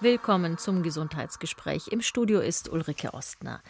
[0.00, 1.88] Willkommen zum Gesundheitsgespräch.
[1.88, 3.60] Im Studio ist Ulrike Ostner.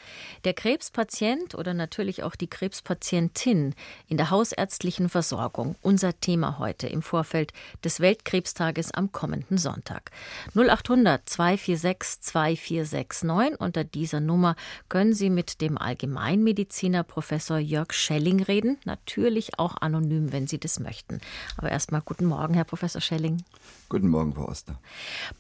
[0.45, 3.75] Der Krebspatient oder natürlich auch die Krebspatientin
[4.09, 5.77] in der hausärztlichen Versorgung.
[5.81, 10.11] Unser Thema heute im Vorfeld des Weltkrebstages am kommenden Sonntag.
[10.55, 13.59] 0800 246 2469.
[13.59, 14.55] Unter dieser Nummer
[14.91, 18.77] können Sie mit dem Allgemeinmediziner Professor Jörg Schelling reden.
[18.85, 21.23] Natürlich auch anonym, wenn Sie das möchten.
[21.57, 23.43] Aber erstmal guten Morgen, Herr Professor Schelling.
[23.89, 24.79] Guten Morgen, Frau Ostner.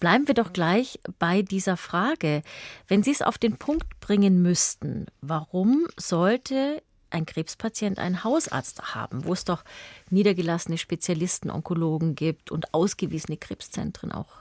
[0.00, 2.42] Bleiben wir doch gleich bei dieser Frage.
[2.86, 9.24] Wenn Sie es auf den Punkt bringen müssten, warum sollte ein Krebspatient einen Hausarzt haben,
[9.24, 9.64] wo es doch
[10.10, 14.32] niedergelassene Spezialisten, Onkologen gibt und ausgewiesene Krebszentren auch?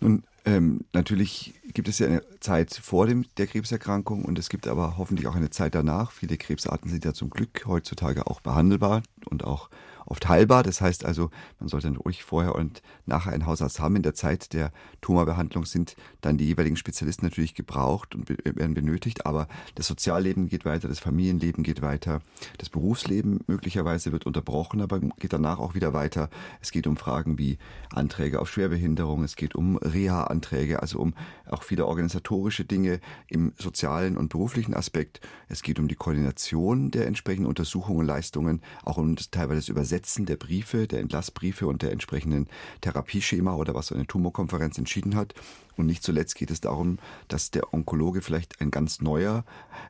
[0.00, 4.66] Nun, ähm, natürlich gibt es ja eine Zeit vor dem, der Krebserkrankung und es gibt
[4.66, 6.10] aber hoffentlich auch eine Zeit danach.
[6.10, 9.70] Viele Krebsarten sind ja zum Glück heutzutage auch behandelbar und auch
[10.06, 10.62] oft heilbar.
[10.62, 13.96] Das heißt also, man sollte ruhig vorher und nachher einen Hausarzt haben.
[13.96, 19.26] In der Zeit der Tumorbehandlung sind dann die jeweiligen Spezialisten natürlich gebraucht und werden benötigt,
[19.26, 22.20] aber das Sozialleben geht weiter, das Familienleben geht weiter,
[22.58, 26.28] das Berufsleben möglicherweise wird unterbrochen, aber geht danach auch wieder weiter.
[26.60, 27.58] Es geht um Fragen wie
[27.92, 31.14] Anträge auf Schwerbehinderung, es geht um Reha-Anträge, also um
[31.48, 35.20] auch viele organisatorische Dinge im sozialen und beruflichen Aspekt.
[35.48, 39.91] Es geht um die Koordination der entsprechenden Untersuchungen und Leistungen, auch um teilweise das Übersetzen
[39.92, 42.48] Übersetzen der Briefe, der Entlassbriefe und der entsprechenden
[42.80, 45.34] Therapieschema oder was eine Tumorkonferenz entschieden hat.
[45.76, 49.44] Und nicht zuletzt geht es darum, dass der Onkologe vielleicht ein ganz neuer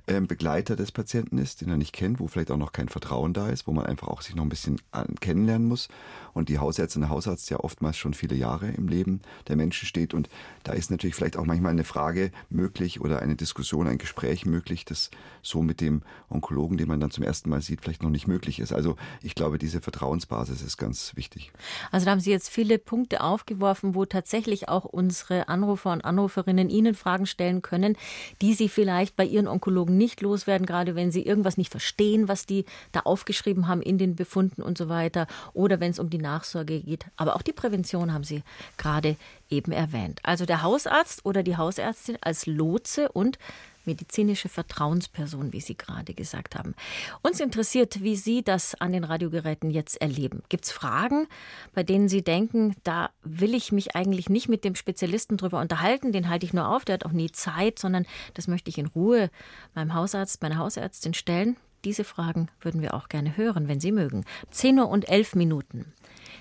[0.06, 3.32] äh, Begleiter des Patienten ist, den er nicht kennt, wo vielleicht auch noch kein Vertrauen
[3.32, 5.88] da ist, wo man einfach auch sich noch ein bisschen an, kennenlernen muss.
[6.34, 10.14] Und die Hausärztin der Hausarzt ja oftmals schon viele Jahre im Leben der Menschen steht.
[10.14, 10.28] Und
[10.62, 14.84] da ist natürlich vielleicht auch manchmal eine Frage möglich oder eine Diskussion, ein Gespräch möglich,
[14.84, 15.10] das
[15.42, 18.60] so mit dem Onkologen, den man dann zum ersten Mal sieht, vielleicht noch nicht möglich
[18.60, 18.72] ist.
[18.72, 21.52] Also ich glaube, diese Vertrauensbasis ist ganz wichtig.
[21.90, 26.04] Also da haben Sie jetzt viele Punkte aufgeworfen, wo tatsächlich auch unsere Anrufe Anrufer und
[26.04, 27.96] Anruferinnen Ihnen Fragen stellen können,
[28.40, 32.46] die Sie vielleicht bei Ihren Onkologen nicht loswerden, gerade wenn Sie irgendwas nicht verstehen, was
[32.46, 36.18] die da aufgeschrieben haben in den Befunden und so weiter, oder wenn es um die
[36.18, 37.06] Nachsorge geht.
[37.16, 38.42] Aber auch die Prävention haben Sie
[38.76, 39.16] gerade
[39.50, 40.20] eben erwähnt.
[40.22, 43.38] Also der Hausarzt oder die Hausärztin als Lotse und
[43.86, 46.74] medizinische Vertrauensperson, wie Sie gerade gesagt haben.
[47.22, 50.42] Uns interessiert, wie Sie das an den Radiogeräten jetzt erleben.
[50.48, 51.26] Gibt es Fragen,
[51.74, 56.12] bei denen Sie denken, da will ich mich eigentlich nicht mit dem Spezialisten drüber unterhalten,
[56.12, 58.86] den halte ich nur auf, der hat auch nie Zeit, sondern das möchte ich in
[58.86, 59.30] Ruhe
[59.74, 61.56] meinem Hausarzt, meiner Hausärztin stellen?
[61.84, 64.24] Diese Fragen würden wir auch gerne hören, wenn Sie mögen.
[64.50, 65.92] 10 Uhr und 11 Minuten.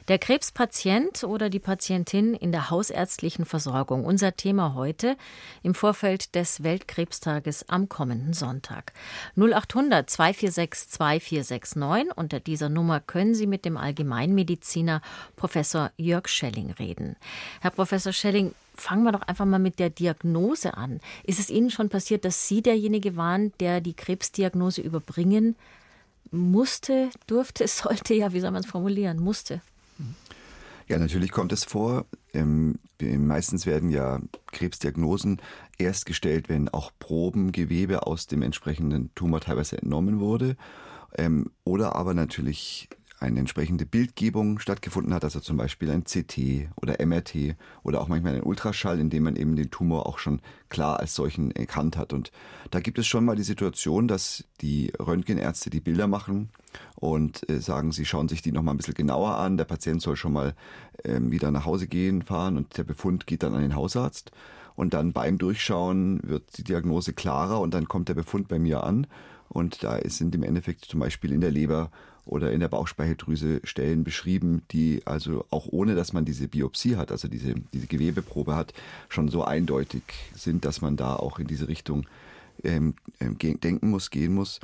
[0.07, 4.03] Der Krebspatient oder die Patientin in der hausärztlichen Versorgung.
[4.03, 5.15] Unser Thema heute
[5.61, 8.93] im Vorfeld des Weltkrebstages am kommenden Sonntag.
[9.35, 12.17] 0800 246 2469.
[12.17, 15.03] Unter dieser Nummer können Sie mit dem Allgemeinmediziner
[15.35, 17.15] Professor Jörg Schelling reden.
[17.61, 20.99] Herr Professor Schelling, fangen wir doch einfach mal mit der Diagnose an.
[21.23, 25.55] Ist es Ihnen schon passiert, dass Sie derjenige waren, der die Krebsdiagnose überbringen
[26.31, 29.61] musste, durfte, sollte, ja, wie soll man es formulieren, musste?
[30.87, 32.05] Ja, natürlich kommt es vor.
[32.33, 34.19] Ähm, meistens werden ja
[34.51, 35.41] Krebsdiagnosen
[35.77, 40.57] erst gestellt, wenn auch Probengewebe aus dem entsprechenden Tumor teilweise entnommen wurde.
[41.17, 42.89] Ähm, oder aber natürlich
[43.21, 48.35] eine entsprechende Bildgebung stattgefunden hat, also zum Beispiel ein CT oder MRT oder auch manchmal
[48.35, 52.13] ein Ultraschall, in dem man eben den Tumor auch schon klar als solchen erkannt hat.
[52.13, 52.31] Und
[52.71, 56.49] da gibt es schon mal die Situation, dass die Röntgenärzte die Bilder machen
[56.95, 59.57] und äh, sagen, sie schauen sich die noch mal ein bisschen genauer an.
[59.57, 60.55] Der Patient soll schon mal
[61.03, 64.31] ähm, wieder nach Hause gehen, fahren und der Befund geht dann an den Hausarzt.
[64.75, 68.83] Und dann beim Durchschauen wird die Diagnose klarer und dann kommt der Befund bei mir
[68.83, 69.05] an.
[69.47, 71.91] Und da sind im Endeffekt zum Beispiel in der Leber
[72.25, 77.11] oder in der Bauchspeicheldrüse Stellen beschrieben, die also auch ohne, dass man diese Biopsie hat,
[77.11, 78.73] also diese, diese Gewebeprobe hat,
[79.09, 80.03] schon so eindeutig
[80.35, 82.05] sind, dass man da auch in diese Richtung
[82.63, 84.59] ähm, ähm denken muss, gehen muss.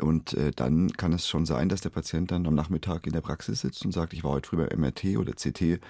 [0.00, 3.22] Und äh, dann kann es schon sein, dass der Patient dann am Nachmittag in der
[3.22, 5.80] Praxis sitzt und sagt, ich war heute früh beim MRT oder CT.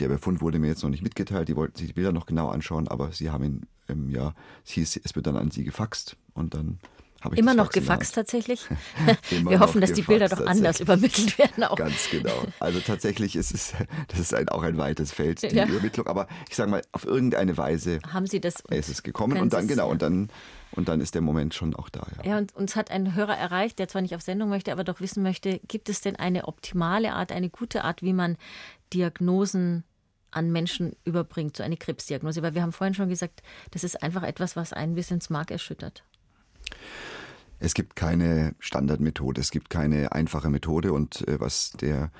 [0.00, 2.48] Der Befund wurde mir jetzt noch nicht mitgeteilt, die wollten sich die Bilder noch genau
[2.48, 6.16] anschauen, aber sie haben ihn, ähm, ja, es hieß, es wird dann an sie gefaxt
[6.34, 6.78] und dann
[7.34, 8.66] Immer noch gefaxt tatsächlich?
[9.30, 11.64] Wir hoffen, dass die Bilder doch anders übermittelt werden.
[11.64, 11.76] Auch.
[11.76, 12.44] Ganz genau.
[12.60, 13.74] Also tatsächlich ist es,
[14.08, 15.66] das ist ein, auch ein weites Feld, die ja.
[15.66, 16.06] Übermittlung.
[16.06, 19.68] Aber ich sage mal, auf irgendeine Weise haben Sie das ist es gekommen und dann
[19.68, 20.28] genau und dann
[20.72, 22.06] und dann ist der Moment schon auch da.
[22.18, 22.30] Ja.
[22.30, 25.00] ja, und uns hat ein Hörer erreicht, der zwar nicht auf Sendung möchte, aber doch
[25.00, 28.36] wissen möchte, gibt es denn eine optimale Art, eine gute Art, wie man
[28.92, 29.84] Diagnosen
[30.30, 32.42] an Menschen überbringt, so eine Krebsdiagnose?
[32.42, 35.50] Weil wir haben vorhin schon gesagt, das ist einfach etwas, was einen bis ins Mark
[35.50, 36.04] erschüttert.
[37.58, 42.10] Es gibt keine Standardmethode, es gibt keine einfache Methode und äh, was der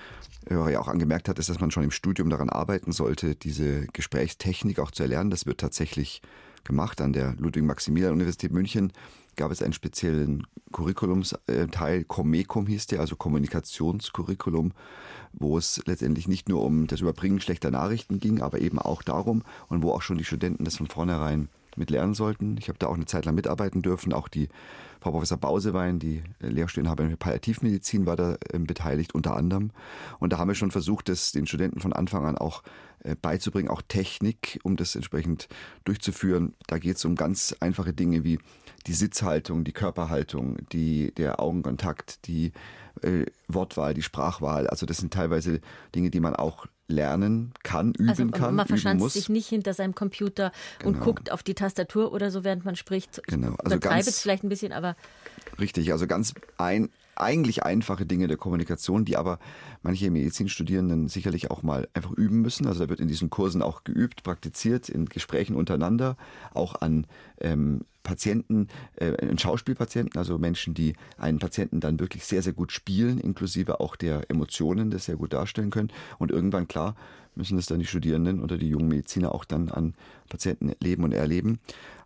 [0.48, 3.86] Hörer ja auch angemerkt hat, ist, dass man schon im Studium daran arbeiten sollte, diese
[3.88, 5.30] Gesprächstechnik auch zu erlernen.
[5.30, 6.22] Das wird tatsächlich
[6.64, 7.00] gemacht.
[7.00, 8.92] An der Ludwig-Maximilian-Universität München
[9.36, 14.72] gab es einen speziellen Curriculumsteil, Comecum hieß der, also Kommunikationscurriculum,
[15.32, 19.42] wo es letztendlich nicht nur um das Überbringen schlechter Nachrichten ging, aber eben auch darum
[19.68, 22.56] und wo auch schon die Studenten das von vornherein mit lernen sollten.
[22.58, 24.12] Ich habe da auch eine Zeit lang mitarbeiten dürfen.
[24.12, 24.48] Auch die
[25.00, 29.70] Frau Professor Bausewein, die Lehrstuhlinhaberin für Palliativmedizin, war da äh, beteiligt unter anderem.
[30.18, 32.62] Und da haben wir schon versucht, das den Studenten von Anfang an auch
[33.00, 35.48] äh, beizubringen, auch Technik, um das entsprechend
[35.84, 36.54] durchzuführen.
[36.66, 38.38] Da geht es um ganz einfache Dinge wie
[38.86, 42.52] die Sitzhaltung, die Körperhaltung, die, der Augenkontakt, die
[43.02, 44.66] äh, Wortwahl, die Sprachwahl.
[44.66, 45.60] Also das sind teilweise
[45.94, 48.54] Dinge, die man auch lernen kann, üben also, kann.
[48.54, 50.90] Man verschanzt sich nicht hinter seinem Computer genau.
[50.90, 53.22] und guckt auf die Tastatur oder so, während man spricht.
[53.26, 53.54] Genau.
[53.58, 54.96] Also Übertreibe es vielleicht ein bisschen, aber.
[55.58, 59.38] Richtig, also ganz ein, eigentlich einfache Dinge der Kommunikation, die aber
[59.82, 62.66] manche Medizinstudierenden sicherlich auch mal einfach üben müssen.
[62.66, 66.16] Also da wird in diesen Kursen auch geübt, praktiziert, in Gesprächen untereinander,
[66.52, 67.06] auch an
[67.40, 73.18] ähm, Patienten, äh, Schauspielpatienten, also Menschen, die einen Patienten dann wirklich sehr, sehr gut spielen,
[73.18, 75.90] inklusive auch der Emotionen, das sehr gut darstellen können.
[76.18, 76.94] Und irgendwann, klar,
[77.34, 79.94] müssen es dann die Studierenden oder die jungen Mediziner auch dann an
[80.28, 81.58] Patienten leben und erleben.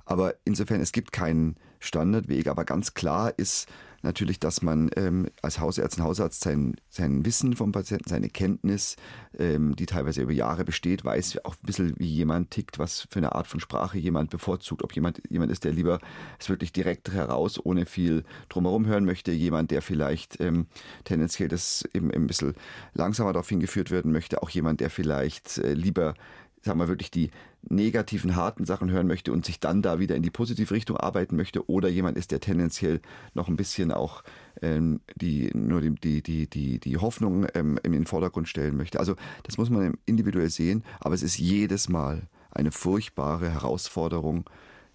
[0.06, 3.69] Aber insofern, es gibt keinen Standardweg, aber ganz klar ist,
[4.02, 8.97] natürlich, dass man ähm, als Hausärztin, Hausarzt sein, sein Wissen vom Patienten, seine Kenntnis,
[9.38, 13.19] ähm, die teilweise über Jahre besteht, weiß auch ein bisschen, wie jemand tickt, was für
[13.19, 14.82] eine Art von Sprache jemand bevorzugt.
[14.82, 16.00] Ob jemand jemand ist, der lieber
[16.38, 20.67] es wirklich direkt heraus, ohne viel drumherum hören möchte, jemand, der vielleicht ähm,
[21.05, 22.55] tendenziell das eben ein bisschen
[22.94, 26.14] langsamer darauf hingeführt werden möchte, auch jemand, der vielleicht äh, lieber
[26.62, 27.31] sagen wir wirklich die
[27.62, 31.37] negativen, harten Sachen hören möchte und sich dann da wieder in die positive Richtung arbeiten
[31.37, 33.01] möchte oder jemand ist, der tendenziell
[33.35, 34.23] noch ein bisschen auch
[34.62, 38.99] ähm, die, nur die, die, die, die, die Hoffnung ähm, in den Vordergrund stellen möchte.
[38.99, 44.49] Also das muss man individuell sehen, aber es ist jedes Mal eine furchtbare Herausforderung,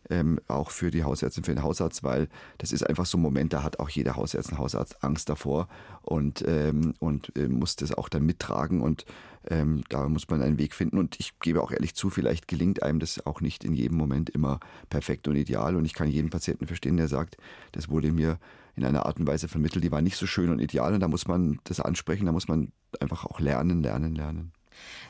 [0.10, 3.54] ähm, auch für die Hausärztin, für den Hausarzt, weil das ist einfach so ein Moment,
[3.54, 5.68] da hat auch jeder Hausärztin, Hausarzt Angst davor
[6.02, 9.06] und, ähm, und äh, muss das auch dann mittragen und
[9.50, 12.84] ähm, da muss man einen Weg finden und ich gebe auch ehrlich zu, vielleicht gelingt
[12.84, 14.60] einem das auch nicht in jedem Moment immer
[14.90, 17.38] perfekt und ideal und ich kann jeden Patienten verstehen, der sagt,
[17.72, 18.40] das wurde mir
[18.76, 21.08] in einer Art und Weise vermittelt, die war nicht so schön und ideal und da
[21.08, 24.52] muss man das ansprechen, da muss man einfach auch lernen, lernen, lernen.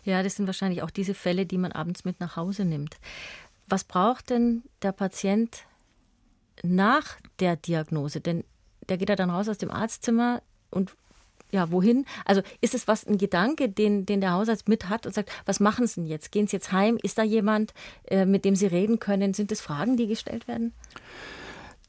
[0.04, 2.98] Ja, das sind wahrscheinlich auch diese Fälle, die man abends mit nach Hause nimmt.
[3.68, 5.66] Was braucht denn der Patient
[6.64, 8.22] nach der Diagnose?
[8.22, 8.44] Denn
[8.90, 10.96] der geht ja dann raus aus dem Arztzimmer und
[11.52, 12.06] ja, wohin?
[12.26, 15.60] Also ist es was ein Gedanke, den, den der Hausarzt mit hat und sagt, was
[15.60, 16.32] machen Sie denn jetzt?
[16.32, 16.98] Gehen Sie jetzt heim?
[17.02, 17.74] Ist da jemand,
[18.06, 19.34] äh, mit dem Sie reden können?
[19.34, 20.74] Sind es Fragen, die gestellt werden?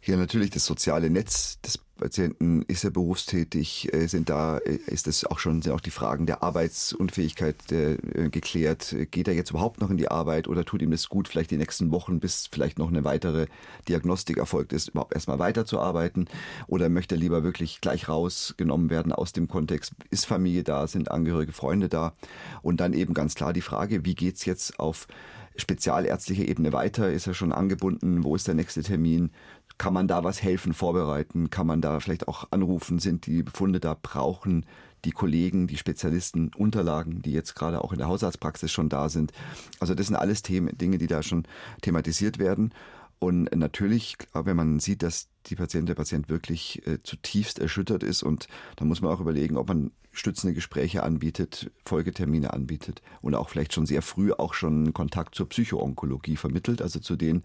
[0.06, 5.08] Ja, natürlich das soziale Netz des Patienten, ist er berufstätig, äh, sind da, äh, ist
[5.08, 7.96] es auch schon, sind auch die Fragen der Arbeitsunfähigkeit äh,
[8.28, 8.94] geklärt.
[9.10, 11.56] Geht er jetzt überhaupt noch in die Arbeit oder tut ihm das gut, vielleicht die
[11.56, 13.46] nächsten Wochen, bis vielleicht noch eine weitere
[13.88, 16.28] Diagnostik erfolgt ist, überhaupt erstmal weiterzuarbeiten?
[16.68, 19.94] Oder möchte er lieber wirklich gleich rausgenommen werden aus dem Kontext?
[20.10, 20.86] Ist Familie da?
[20.86, 22.14] Sind Angehörige, Freunde da?
[22.62, 25.08] Und dann eben ganz klar die Frage, wie geht's jetzt auf
[25.56, 27.10] spezialärztlicher Ebene weiter?
[27.10, 28.24] Ist er schon angebunden?
[28.24, 29.30] Wo ist der nächste Termin?
[29.78, 31.50] Kann man da was helfen, vorbereiten?
[31.50, 32.98] Kann man da vielleicht auch anrufen?
[32.98, 33.96] Sind die Befunde da?
[34.00, 34.64] Brauchen
[35.04, 39.32] die Kollegen, die Spezialisten Unterlagen, die jetzt gerade auch in der Hausarztpraxis schon da sind?
[39.78, 41.44] Also das sind alles Themen, Dinge, die da schon
[41.82, 42.72] thematisiert werden.
[43.18, 48.22] Und natürlich, wenn man sieht, dass die Patientin, der Patient wirklich äh, zutiefst erschüttert ist
[48.22, 48.46] und
[48.76, 53.74] dann muss man auch überlegen, ob man stützende Gespräche anbietet, Folgetermine anbietet und auch vielleicht
[53.74, 57.42] schon sehr früh auch schon Kontakt zur Psychoonkologie vermittelt, also zu den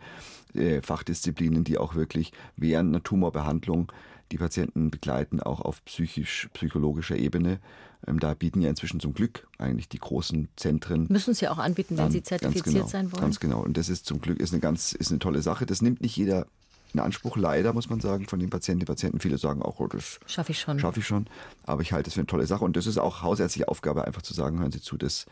[0.53, 3.91] äh, Fachdisziplinen, die auch wirklich während einer Tumorbehandlung
[4.31, 7.59] die Patienten begleiten, auch auf psychisch-psychologischer Ebene.
[8.07, 11.07] Ähm, da bieten ja inzwischen zum Glück eigentlich die großen Zentren.
[11.09, 13.21] Müssen sie auch anbieten, wenn an, sie zertifiziert genau, sein wollen.
[13.21, 13.61] Ganz genau.
[13.61, 15.65] Und das ist zum Glück ist eine ganz ist eine tolle Sache.
[15.65, 16.47] Das nimmt nicht jeder
[16.93, 18.79] in Anspruch, leider muss man sagen, von den Patienten.
[18.79, 20.79] Die Patienten, viele sagen auch, oh, das schaffe ich schon.
[20.79, 21.27] Schaffe ich schon.
[21.63, 22.65] Aber ich halte es für eine tolle Sache.
[22.65, 25.25] Und das ist auch hausärztliche Aufgabe, einfach zu sagen, hören Sie zu, das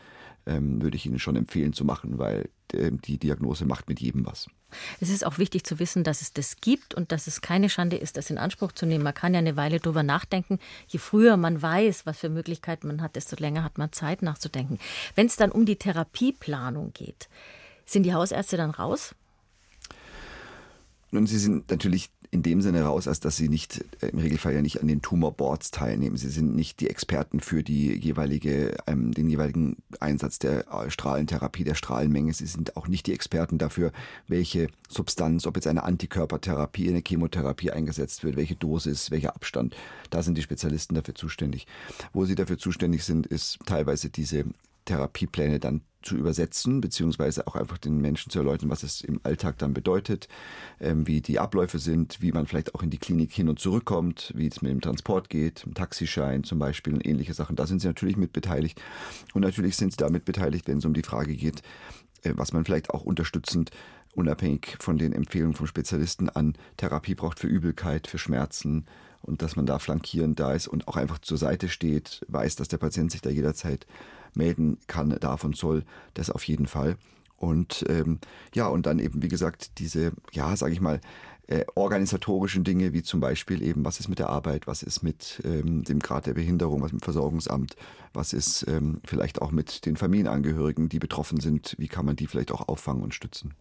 [0.46, 4.24] ähm, würde ich Ihnen schon empfehlen zu machen, weil äh, die Diagnose macht mit jedem
[4.26, 4.48] was.
[5.00, 7.96] Es ist auch wichtig zu wissen, dass es das gibt und dass es keine Schande
[7.96, 9.04] ist, das in Anspruch zu nehmen.
[9.04, 10.58] Man kann ja eine Weile drüber nachdenken.
[10.88, 14.78] Je früher man weiß, was für Möglichkeiten man hat, desto länger hat man Zeit nachzudenken.
[15.14, 17.28] Wenn es dann um die Therapieplanung geht,
[17.84, 19.14] sind die Hausärzte dann raus?
[21.10, 24.54] Nun, sie sind natürlich in dem Sinne raus, als dass sie nicht äh, im Regelfall
[24.54, 26.16] ja nicht an den Tumorboards teilnehmen.
[26.16, 31.64] Sie sind nicht die Experten für die jeweilige, ähm, den jeweiligen Einsatz der äh, Strahlentherapie,
[31.64, 32.32] der Strahlenmenge.
[32.32, 33.90] Sie sind auch nicht die Experten dafür,
[34.28, 39.74] welche Substanz, ob jetzt eine Antikörpertherapie, eine Chemotherapie eingesetzt wird, welche Dosis, welcher Abstand.
[40.10, 41.66] Da sind die Spezialisten dafür zuständig.
[42.12, 44.44] Wo sie dafür zuständig sind, ist teilweise diese
[44.84, 49.58] Therapiepläne dann zu übersetzen, beziehungsweise auch einfach den Menschen zu erläutern, was es im Alltag
[49.58, 50.28] dann bedeutet,
[50.80, 54.32] ähm, wie die Abläufe sind, wie man vielleicht auch in die Klinik hin und zurückkommt,
[54.34, 57.56] wie es mit dem Transport geht, im Taxischein zum Beispiel und ähnliche Sachen.
[57.56, 58.80] Da sind sie natürlich mit beteiligt.
[59.34, 61.62] Und natürlich sind sie damit beteiligt, wenn es um die Frage geht,
[62.22, 63.70] äh, was man vielleicht auch unterstützend
[64.14, 68.86] unabhängig von den Empfehlungen vom Spezialisten an Therapie braucht für Übelkeit, für Schmerzen
[69.22, 72.68] und dass man da flankierend da ist und auch einfach zur Seite steht, weiß, dass
[72.68, 73.86] der Patient sich da jederzeit
[74.34, 75.84] melden kann, darf und soll,
[76.14, 76.96] das auf jeden Fall.
[77.36, 78.18] Und ähm,
[78.54, 81.00] ja, und dann eben, wie gesagt, diese, ja, sage ich mal,
[81.50, 85.42] äh, organisatorischen Dinge, wie zum Beispiel eben, was ist mit der Arbeit, was ist mit
[85.44, 87.74] ähm, dem Grad der Behinderung, was mit dem Versorgungsamt,
[88.12, 92.28] was ist ähm, vielleicht auch mit den Familienangehörigen, die betroffen sind, wie kann man die
[92.28, 93.54] vielleicht auch auffangen und stützen.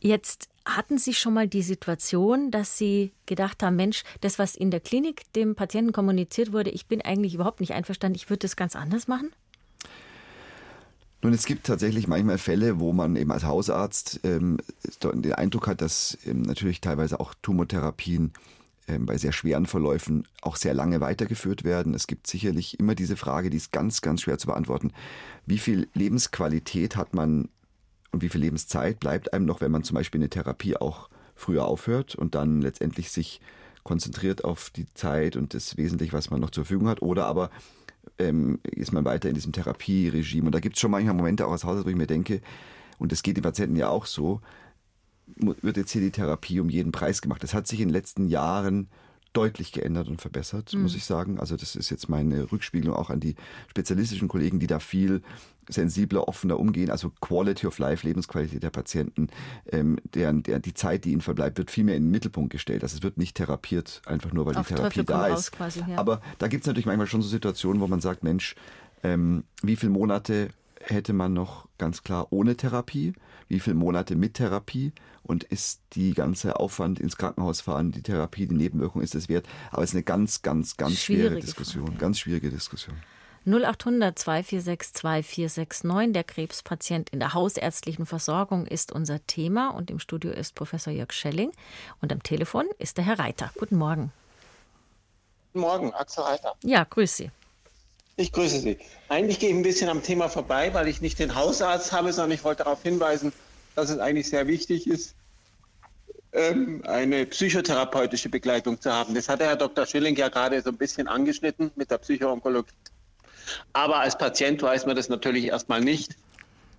[0.00, 4.70] Jetzt hatten Sie schon mal die Situation, dass Sie gedacht haben, Mensch, das, was in
[4.70, 8.56] der Klinik dem Patienten kommuniziert wurde, ich bin eigentlich überhaupt nicht einverstanden, ich würde das
[8.56, 9.30] ganz anders machen?
[11.20, 14.58] Nun, es gibt tatsächlich manchmal Fälle, wo man eben als Hausarzt ähm,
[15.02, 18.32] den Eindruck hat, dass ähm, natürlich teilweise auch Tumortherapien
[18.86, 21.92] ähm, bei sehr schweren Verläufen auch sehr lange weitergeführt werden.
[21.92, 24.92] Es gibt sicherlich immer diese Frage, die ist ganz, ganz schwer zu beantworten.
[25.44, 27.48] Wie viel Lebensqualität hat man
[28.12, 31.66] und wie viel Lebenszeit bleibt einem noch, wenn man zum Beispiel eine Therapie auch früher
[31.66, 33.40] aufhört und dann letztendlich sich
[33.82, 37.50] konzentriert auf die Zeit und das Wesentliche, was man noch zur Verfügung hat, oder aber
[38.18, 40.46] ähm, ist man weiter in diesem Therapieregime.
[40.46, 42.40] Und da gibt es schon manchmal Momente auch als Hausarzt, wo ich mir denke,
[42.98, 44.40] und das geht den Patienten ja auch so,
[45.36, 47.42] wird jetzt hier die Therapie um jeden Preis gemacht.
[47.42, 48.88] Das hat sich in den letzten Jahren
[49.32, 50.82] deutlich geändert und verbessert, mhm.
[50.82, 51.38] muss ich sagen.
[51.38, 53.36] Also das ist jetzt meine Rückspiegelung auch an die
[53.68, 55.22] spezialistischen Kollegen, die da viel
[55.68, 56.90] sensibler, offener umgehen.
[56.90, 59.28] Also Quality of Life, Lebensqualität der Patienten,
[59.70, 62.82] ähm, deren, der, die Zeit, die ihnen verbleibt, wird viel mehr in den Mittelpunkt gestellt.
[62.82, 65.52] Also es wird nicht therapiert, einfach nur, weil Auf die Therapie da ist.
[65.52, 65.98] Quasi, ja.
[65.98, 68.54] Aber da gibt es natürlich manchmal schon so Situationen, wo man sagt, Mensch,
[69.02, 70.48] ähm, wie viele Monate
[70.80, 73.12] hätte man noch ganz klar ohne Therapie?
[73.48, 74.92] Wie viele Monate mit Therapie?
[75.22, 79.46] Und ist die ganze Aufwand ins Krankenhaus fahren, die Therapie, die Nebenwirkung, ist es wert?
[79.70, 81.86] Aber es ist eine ganz, ganz, ganz schwere Diskussion.
[81.86, 81.98] Frage.
[81.98, 82.96] Ganz schwierige Diskussion.
[83.48, 86.12] 0800 246 2469.
[86.12, 91.12] Der Krebspatient in der hausärztlichen Versorgung ist unser Thema und im Studio ist Professor Jörg
[91.12, 91.50] Schelling
[92.02, 93.50] und am Telefon ist der Herr Reiter.
[93.58, 94.12] Guten Morgen.
[95.52, 96.54] Guten Morgen, Axel Reiter.
[96.62, 97.30] Ja, grüße Sie.
[98.16, 98.78] Ich grüße Sie.
[99.08, 102.32] Eigentlich gehe ich ein bisschen am Thema vorbei, weil ich nicht den Hausarzt habe, sondern
[102.32, 103.32] ich wollte darauf hinweisen,
[103.74, 105.14] dass es eigentlich sehr wichtig ist,
[106.32, 109.14] ähm, eine psychotherapeutische Begleitung zu haben.
[109.14, 109.86] Das hat der Herr Dr.
[109.86, 112.74] Schilling ja gerade so ein bisschen angeschnitten mit der Psychoonkologie.
[113.72, 116.16] Aber als Patient weiß man das natürlich erstmal nicht.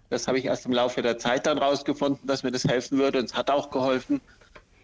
[0.09, 3.19] Das habe ich erst im Laufe der Zeit dann rausgefunden, dass mir das helfen würde
[3.19, 4.21] und es hat auch geholfen.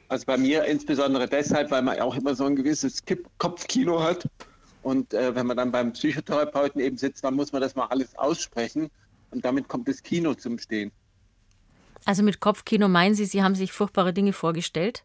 [0.07, 3.01] Also bei mir insbesondere deshalb, weil man auch immer so ein gewisses
[3.39, 4.27] Kopfkino hat
[4.85, 8.15] und äh, wenn man dann beim Psychotherapeuten eben sitzt, dann muss man das mal alles
[8.17, 8.91] aussprechen.
[9.31, 10.91] Und damit kommt das Kino zum Stehen.
[12.05, 15.03] Also mit Kopfkino meinen Sie, Sie haben sich furchtbare Dinge vorgestellt?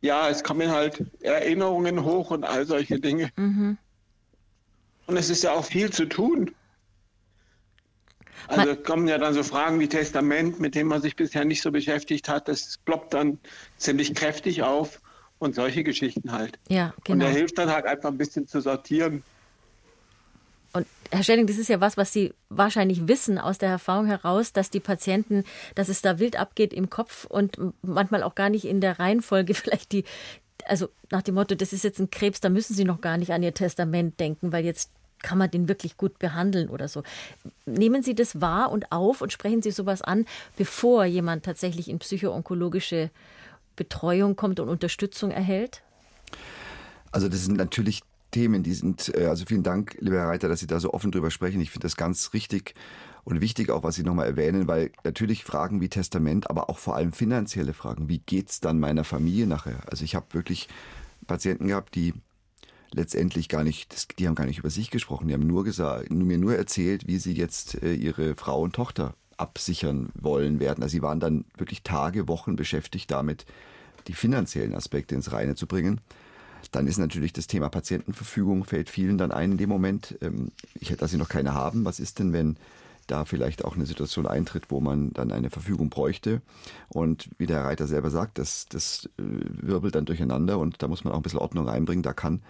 [0.00, 3.30] Ja, es kommen halt Erinnerungen hoch und all solche Dinge.
[3.36, 3.78] Mhm.
[5.06, 6.54] Und es ist ja auch viel zu tun.
[8.48, 11.70] Also kommen ja dann so Fragen wie Testament, mit dem man sich bisher nicht so
[11.70, 12.48] beschäftigt hat.
[12.48, 13.38] Das ploppt dann
[13.78, 15.00] ziemlich kräftig auf
[15.38, 16.58] und solche Geschichten halt.
[16.68, 17.12] Ja, genau.
[17.12, 19.22] Und der hilft dann halt einfach ein bisschen zu sortieren.
[20.72, 24.52] Und Herr Schelling, das ist ja was, was Sie wahrscheinlich wissen aus der Erfahrung heraus,
[24.52, 25.44] dass die Patienten,
[25.76, 29.54] dass es da wild abgeht im Kopf und manchmal auch gar nicht in der Reihenfolge
[29.54, 30.04] vielleicht die,
[30.66, 33.32] also nach dem Motto, das ist jetzt ein Krebs, da müssen Sie noch gar nicht
[33.32, 34.90] an Ihr Testament denken, weil jetzt
[35.22, 37.02] kann man den wirklich gut behandeln oder so.
[37.64, 41.98] Nehmen Sie das wahr und auf und sprechen Sie sowas an, bevor jemand tatsächlich in
[41.98, 43.10] psychoonkologische
[43.74, 45.82] Betreuung kommt und Unterstützung erhält?
[47.10, 48.02] Also das sind natürlich
[48.34, 51.12] Themen, die sind, äh, also vielen Dank, lieber Herr Reiter, dass Sie da so offen
[51.12, 51.60] drüber sprechen.
[51.60, 52.74] Ich finde das ganz richtig
[53.22, 56.96] und wichtig auch, was Sie nochmal erwähnen, weil natürlich Fragen wie Testament, aber auch vor
[56.96, 58.08] allem finanzielle Fragen.
[58.08, 59.82] Wie geht es dann meiner Familie nachher?
[59.86, 60.68] Also ich habe wirklich
[61.28, 62.12] Patienten gehabt, die
[62.92, 65.28] letztendlich gar nicht, die haben gar nicht über sich gesprochen.
[65.28, 69.14] Die haben nur gesagt, mir nur erzählt, wie sie jetzt äh, ihre Frau und Tochter
[69.36, 70.82] absichern wollen werden.
[70.82, 73.46] Also sie waren dann wirklich Tage, Wochen beschäftigt damit,
[74.08, 76.00] die finanziellen Aspekte ins Reine zu bringen.
[76.74, 80.18] Dann ist natürlich das Thema Patientenverfügung, fällt vielen dann ein in dem Moment.
[80.20, 81.84] Ähm, ich hätte, dass sie noch keine haben.
[81.84, 82.56] Was ist denn, wenn
[83.06, 86.42] da vielleicht auch eine Situation eintritt, wo man dann eine Verfügung bräuchte.
[86.88, 91.04] Und wie der Reiter selber sagt, das, das äh, wirbelt dann durcheinander und da muss
[91.04, 92.02] man auch ein bisschen Ordnung reinbringen.
[92.02, 92.42] Da kann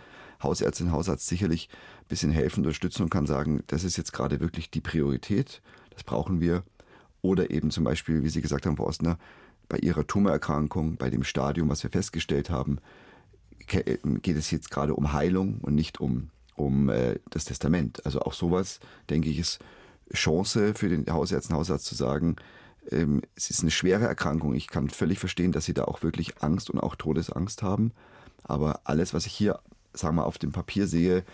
[0.43, 1.69] Hausärztin, Hausarzt sicherlich
[2.03, 6.05] ein bisschen helfen, unterstützen und kann sagen, das ist jetzt gerade wirklich die Priorität, das
[6.05, 6.63] brauchen wir.
[7.23, 9.19] Oder eben zum Beispiel, wie Sie gesagt haben, Frau Ostner,
[9.69, 12.79] bei Ihrer Tumorerkrankung, bei dem Stadium, was wir festgestellt haben,
[13.67, 18.05] geht es jetzt gerade um Heilung und nicht um, um äh, das Testament.
[18.05, 18.81] Also auch sowas,
[19.11, 19.59] denke ich, ist
[20.13, 22.37] Chance für den Hausärzten, Hausarzt zu sagen,
[22.91, 24.55] ähm, es ist eine schwere Erkrankung.
[24.55, 27.93] Ich kann völlig verstehen, dass Sie da auch wirklich Angst und auch Todesangst haben.
[28.43, 29.59] Aber alles, was ich hier,
[29.95, 31.25] sagen wir, auf dem Papier sehe,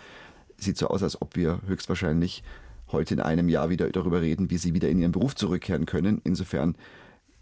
[0.57, 2.43] sieht so aus, als ob wir höchstwahrscheinlich
[2.91, 6.21] heute in einem Jahr wieder darüber reden, wie Sie wieder in Ihren Beruf zurückkehren können.
[6.23, 6.75] Insofern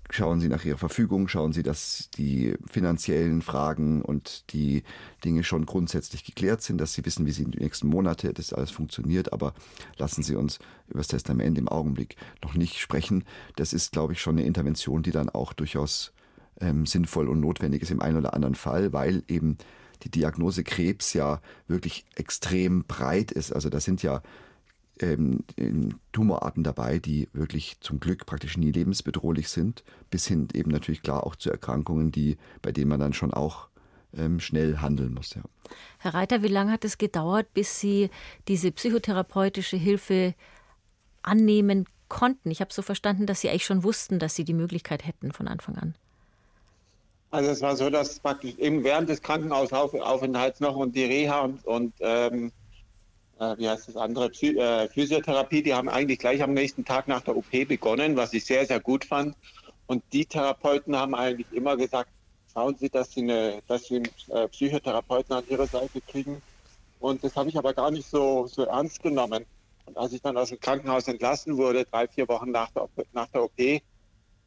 [0.09, 4.83] schauen Sie nach Ihrer Verfügung, schauen Sie, dass die finanziellen Fragen und die
[5.23, 8.53] Dinge schon grundsätzlich geklärt sind, dass Sie wissen, wie Sie in den nächsten Monaten das
[8.53, 9.53] alles funktioniert, aber
[9.97, 13.23] lassen Sie uns über das Testament im Augenblick noch nicht sprechen.
[13.55, 16.11] Das ist, glaube ich, schon eine Intervention, die dann auch durchaus
[16.59, 19.57] ähm, sinnvoll und notwendig ist im einen oder anderen Fall, weil eben
[20.03, 23.51] die Diagnose Krebs ja wirklich extrem breit ist.
[23.51, 24.21] Also da sind ja
[25.01, 25.43] ähm,
[26.11, 31.25] Tumorarten dabei, die wirklich zum Glück praktisch nie lebensbedrohlich sind, bis hin eben natürlich klar
[31.25, 33.69] auch zu Erkrankungen, die, bei denen man dann schon auch
[34.15, 35.35] ähm, schnell handeln muss.
[35.35, 35.41] Ja.
[35.99, 38.09] Herr Reiter, wie lange hat es gedauert, bis Sie
[38.47, 40.33] diese psychotherapeutische Hilfe
[41.21, 42.51] annehmen konnten?
[42.51, 45.47] Ich habe so verstanden, dass Sie eigentlich schon wussten, dass Sie die Möglichkeit hätten von
[45.47, 45.95] Anfang an.
[47.31, 51.63] Also es war so, dass praktisch eben während des Krankenhausaufenthalts noch und die Reha und,
[51.63, 52.51] und ähm, äh,
[53.39, 57.21] wie heißt das andere, Psy äh, Physiotherapie, die haben eigentlich gleich am nächsten Tag nach
[57.21, 59.35] der OP begonnen, was ich sehr, sehr gut fand.
[59.87, 62.11] Und die Therapeuten haben eigentlich immer gesagt,
[62.51, 66.41] schauen Sie, dass Sie, eine, dass Sie einen äh, Psychotherapeuten an Ihrer Seite kriegen.
[66.99, 69.45] Und das habe ich aber gar nicht so, so ernst genommen.
[69.85, 73.27] Und als ich dann aus dem Krankenhaus entlassen wurde, drei, vier Wochen nach der, nach
[73.27, 73.81] der OP,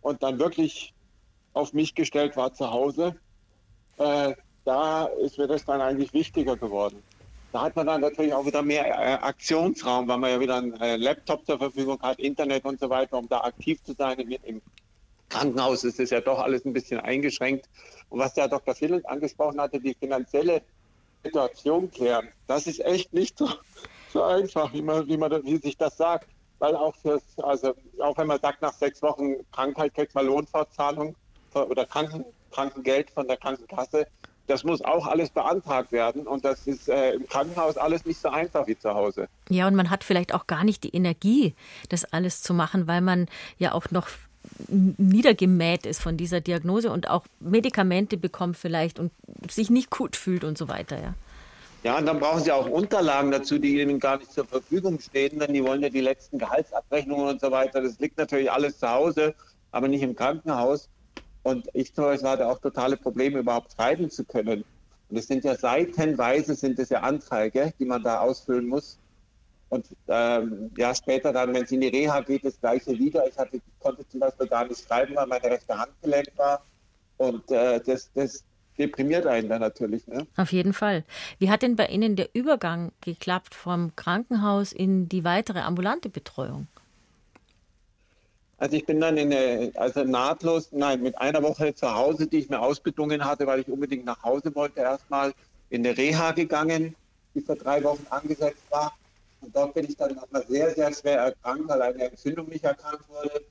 [0.02, 0.92] und dann wirklich
[1.54, 3.16] auf mich gestellt war zu Hause,
[3.96, 4.34] äh,
[4.64, 7.02] da ist mir das dann eigentlich wichtiger geworden.
[7.52, 10.73] Da hat man dann natürlich auch wieder mehr äh, Aktionsraum, weil man ja wieder einen
[10.80, 14.18] äh, Laptop zur Verfügung hat, Internet und so weiter, um da aktiv zu sein.
[14.18, 14.62] Im
[15.28, 17.68] Krankenhaus ist es ja doch alles ein bisschen eingeschränkt.
[18.09, 18.75] Und was der Dr.
[18.75, 20.62] Philipp angesprochen hatte, die finanzielle
[21.23, 23.48] Situation klären, das ist echt nicht so,
[24.12, 26.29] so einfach, wie, man, wie, man, wie sich das sagt.
[26.59, 31.16] Weil auch fürs, also auch wenn man sagt, nach sechs Wochen Krankheit kriegt man Lohnfortzahlung
[31.53, 34.07] oder Kranken, Krankengeld von der Krankenkasse,
[34.46, 38.28] das muss auch alles beantragt werden und das ist äh, im Krankenhaus alles nicht so
[38.28, 39.28] einfach wie zu Hause.
[39.48, 41.55] Ja, und man hat vielleicht auch gar nicht die Energie,
[41.88, 43.26] das alles zu machen, weil man
[43.59, 44.09] ja auch noch
[44.68, 49.12] niedergemäht ist von dieser Diagnose und auch Medikamente bekommt vielleicht und
[49.48, 51.14] sich nicht gut fühlt und so weiter, ja.
[51.85, 55.40] Ja, und dann brauchen sie auch Unterlagen dazu, die ihnen gar nicht zur Verfügung stehen,
[55.40, 57.81] denn die wollen ja die letzten Gehaltsabrechnungen und so weiter.
[57.81, 59.35] Das liegt natürlich alles zu Hause,
[59.72, 60.88] aber nicht im Krankenhaus.
[61.42, 64.64] Und ich zum Beispiel hatte auch totale Probleme, überhaupt schreiben zu können.
[65.09, 68.98] Und es sind ja seitenweise sind es ja Anträge, die man da ausfüllen muss.
[69.68, 73.26] Und ähm, ja, später dann, wenn es in die Reha geht, das gleiche wieder.
[73.26, 76.62] Ich hatte, konnte zum Beispiel gar nicht schreiben, weil meine rechte Hand gelenkt war.
[77.16, 78.44] Und äh, das, das
[78.78, 80.07] deprimiert einen dann natürlich.
[80.07, 80.26] Ne?
[80.37, 81.05] Auf jeden Fall.
[81.38, 86.68] Wie hat denn bei Ihnen der Übergang geklappt vom Krankenhaus in die weitere ambulante Betreuung?
[88.62, 92.38] Also ich bin dann in eine, also nahtlos, nein, mit einer Woche zu Hause, die
[92.38, 95.33] ich mir ausbedungen hatte, weil ich unbedingt nach Hause wollte, erstmal
[95.68, 96.94] in eine Reha gegangen,
[97.35, 98.96] die für drei Wochen angesetzt war.
[99.40, 103.01] Und dort bin ich dann nochmal sehr, sehr schwer erkrankt, weil eine Entzündung mich erkannt
[103.09, 103.42] wurde.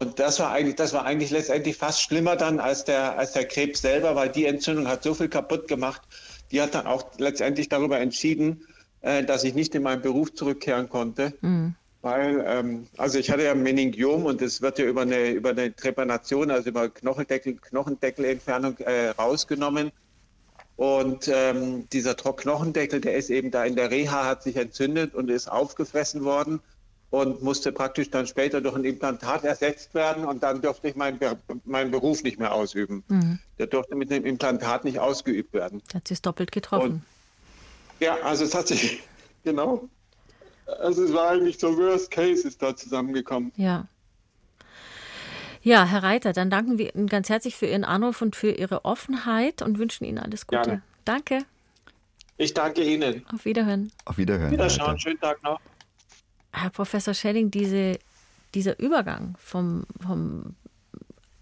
[0.00, 3.46] Und das war eigentlich, das war eigentlich letztendlich fast schlimmer dann als der, als der
[3.46, 6.02] Krebs selber, weil die Entzündung hat so viel kaputt gemacht.
[6.50, 8.66] Die hat dann auch letztendlich darüber entschieden,
[9.00, 11.32] äh, dass ich nicht in meinen Beruf zurückkehren konnte.
[11.40, 11.74] Mhm.
[12.02, 15.74] Weil, ähm, also ich hatte ja Meningiom und das wird ja über eine, über eine
[15.74, 19.92] Trepanation, also über Knochendeckel, Knochendeckelentfernung äh, rausgenommen.
[20.76, 25.30] Und ähm, dieser Knochendeckel, der ist eben da in der Reha, hat sich entzündet und
[25.30, 26.60] ist aufgefressen worden
[27.10, 31.20] und musste praktisch dann später durch ein Implantat ersetzt werden und dann durfte ich meinen,
[31.64, 33.04] meinen Beruf nicht mehr ausüben.
[33.06, 33.38] Mhm.
[33.58, 35.82] Der durfte mit dem Implantat nicht ausgeübt werden.
[35.94, 36.90] Hat sich doppelt getroffen.
[36.90, 37.02] Und,
[38.00, 39.02] ja, also es hat sich,
[39.44, 39.88] genau.
[40.66, 43.52] Also es war eigentlich so Worst Case ist da zusammengekommen.
[43.56, 43.86] Ja.
[45.62, 48.84] Ja, Herr Reiter, dann danken wir Ihnen ganz herzlich für Ihren Anruf und für Ihre
[48.84, 50.62] Offenheit und wünschen Ihnen alles Gute.
[50.62, 50.82] Gerne.
[51.04, 51.44] Danke.
[52.36, 53.24] Ich danke Ihnen.
[53.32, 53.92] Auf Wiederhören.
[54.04, 54.50] Auf Wiederhören.
[54.50, 54.98] Wiederschauen.
[54.98, 55.60] Schönen Tag noch.
[56.52, 57.98] Herr Professor Schelling, diese,
[58.54, 60.56] dieser Übergang vom, vom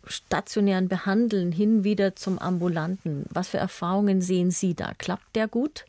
[0.07, 4.93] stationären Behandeln hin wieder zum ambulanten, was für Erfahrungen sehen Sie da?
[4.99, 5.85] Klappt der gut?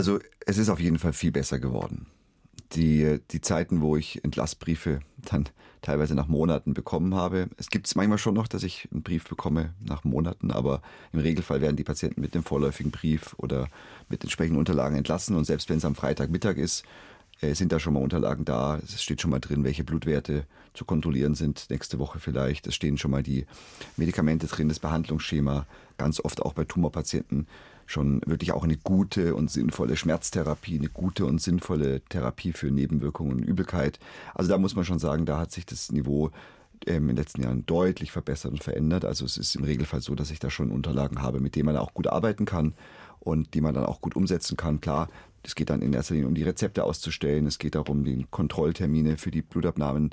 [0.00, 2.06] Also es ist auf jeden Fall viel besser geworden.
[2.72, 5.46] die, die Zeiten, wo ich Entlassbriefe dann
[5.82, 7.50] teilweise nach Monaten bekommen habe.
[7.58, 10.80] Es gibt es manchmal schon noch, dass ich einen Brief bekomme nach Monaten, aber
[11.12, 13.68] im Regelfall werden die Patienten mit dem vorläufigen Brief oder
[14.08, 15.36] mit entsprechenden Unterlagen entlassen.
[15.36, 16.82] Und selbst wenn es am Freitagmittag ist,
[17.42, 18.78] äh, sind da schon mal Unterlagen da.
[18.78, 22.66] Es steht schon mal drin, welche Blutwerte zu kontrollieren sind nächste Woche vielleicht.
[22.66, 23.44] Es stehen schon mal die
[23.98, 25.66] Medikamente drin, das Behandlungsschema,
[25.98, 27.48] ganz oft auch bei Tumorpatienten
[27.90, 33.32] schon wirklich auch eine gute und sinnvolle Schmerztherapie, eine gute und sinnvolle Therapie für Nebenwirkungen
[33.32, 33.98] und Übelkeit.
[34.34, 36.30] Also da muss man schon sagen, da hat sich das Niveau
[36.86, 39.04] ähm, in den letzten Jahren deutlich verbessert und verändert.
[39.04, 41.76] Also es ist im Regelfall so, dass ich da schon Unterlagen habe, mit denen man
[41.76, 42.74] auch gut arbeiten kann
[43.18, 44.80] und die man dann auch gut umsetzen kann.
[44.80, 45.08] Klar,
[45.42, 47.46] es geht dann in erster Linie um die Rezepte auszustellen.
[47.46, 50.10] Es geht darum, die Kontrolltermine für die Blutabnahmen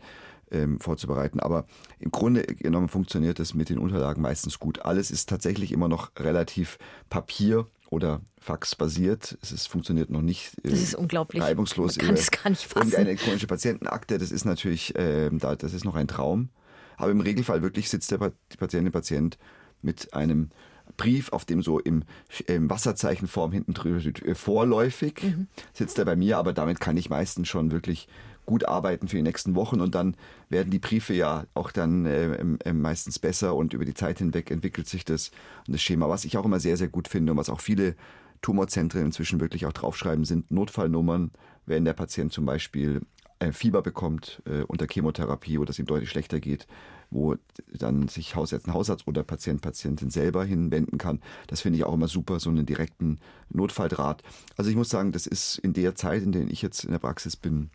[0.52, 1.40] ähm, vorzubereiten.
[1.40, 1.66] Aber
[2.00, 4.86] im Grunde genommen funktioniert es mit den Unterlagen meistens gut.
[4.86, 6.78] Alles ist tatsächlich immer noch relativ
[7.10, 9.38] Papier oder Fax basiert.
[9.42, 11.42] Es ist, funktioniert noch nicht äh, das ist unglaublich.
[11.42, 11.98] reibungslos.
[11.98, 12.96] Man kann es gar nicht fassen.
[12.96, 16.50] Eine elektronische Patientenakte, das ist natürlich, äh, da, das ist noch ein Traum.
[16.98, 18.18] Aber im Regelfall wirklich sitzt der
[18.58, 19.38] Patientin, Patient
[19.82, 20.50] mit einem
[20.96, 22.04] Brief, auf dem so im,
[22.48, 25.48] im Wasserzeichenform hinten drüber steht, äh, vorläufig mhm.
[25.74, 28.08] sitzt er bei mir, aber damit kann ich meistens schon wirklich
[28.48, 30.16] gut arbeiten für die nächsten Wochen und dann
[30.50, 34.88] werden die Briefe ja auch dann äh, meistens besser und über die Zeit hinweg entwickelt
[34.88, 35.30] sich das
[35.68, 36.10] das Schema.
[36.10, 37.96] Was ich auch immer sehr, sehr gut finde und was auch viele
[38.42, 41.32] Tumorzentren inzwischen wirklich auch draufschreiben, sind Notfallnummern,
[41.66, 43.02] wenn der Patient zum Beispiel
[43.40, 46.68] äh, Fieber bekommt äh, unter Chemotherapie oder es ihm deutlich schlechter geht,
[47.10, 47.36] wo
[47.74, 51.20] dann sich Hausarzt, Hausarzt oder Patient, Patientin selber hinwenden kann.
[51.48, 54.24] Das finde ich auch immer super, so einen direkten Notfalldraht.
[54.56, 57.00] Also ich muss sagen, das ist in der Zeit, in der ich jetzt in der
[57.00, 57.70] Praxis bin,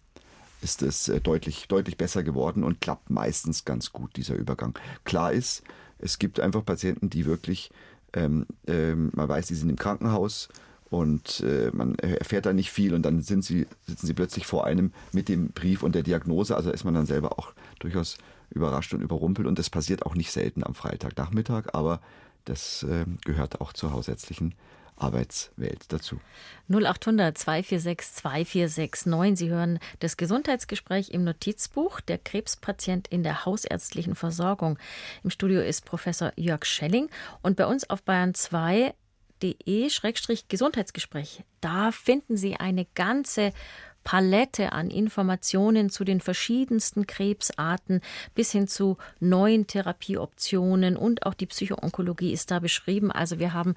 [0.63, 4.79] ist es äh, deutlich, deutlich besser geworden und klappt meistens ganz gut, dieser Übergang.
[5.05, 5.63] Klar ist,
[5.99, 7.71] es gibt einfach Patienten, die wirklich,
[8.13, 10.49] ähm, ähm, man weiß, die sind im Krankenhaus
[10.91, 14.67] und äh, man erfährt da nicht viel und dann sind sie, sitzen sie plötzlich vor
[14.67, 16.57] einem mit dem Brief und der Diagnose.
[16.57, 18.19] Also ist man dann selber auch durchaus
[18.51, 22.01] überrascht und überrumpelt und das passiert auch nicht selten am Freitagnachmittag, aber
[22.45, 24.55] das äh, gehört auch zur hausärztlichen
[24.97, 26.21] Arbeitswelt dazu.
[26.69, 29.39] 0800 246 2469.
[29.39, 34.79] Sie hören das Gesundheitsgespräch im Notizbuch Der Krebspatient in der hausärztlichen Versorgung.
[35.25, 37.09] Im Studio ist Professor Jörg Schelling
[37.43, 38.95] und bei uns auf Bayern 2
[39.43, 41.43] de-gesundheitsgespräch.
[41.61, 43.53] Da finden Sie eine ganze
[44.05, 48.01] Palette an Informationen zu den verschiedensten Krebsarten
[48.35, 53.13] bis hin zu neuen Therapieoptionen und auch die Psychoonkologie ist da beschrieben.
[53.13, 53.75] Also wir haben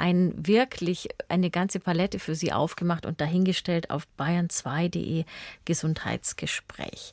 [0.00, 5.24] ein wirklich eine ganze Palette für Sie aufgemacht und dahingestellt auf bayern2.de
[5.66, 7.12] Gesundheitsgespräch.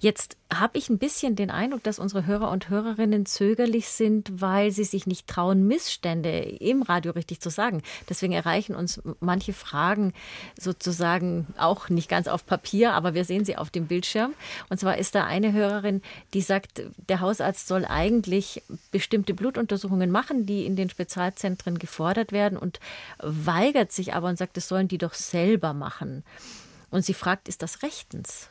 [0.00, 4.70] Jetzt habe ich ein bisschen den Eindruck, dass unsere Hörer und Hörerinnen zögerlich sind, weil
[4.70, 7.82] sie sich nicht trauen, Missstände im Radio richtig zu sagen.
[8.08, 10.14] Deswegen erreichen uns manche Fragen
[10.58, 14.32] sozusagen auch nicht ganz auf Papier, aber wir sehen sie auf dem Bildschirm.
[14.70, 16.00] Und zwar ist da eine Hörerin,
[16.32, 22.32] die sagt, der Hausarzt soll eigentlich bestimmte Blutuntersuchungen machen, die in den Spezialzentren gefordert gefordert
[22.32, 22.80] werden und
[23.18, 26.24] weigert sich aber und sagt, das sollen die doch selber machen.
[26.90, 28.48] Und sie fragt, ist das rechtens?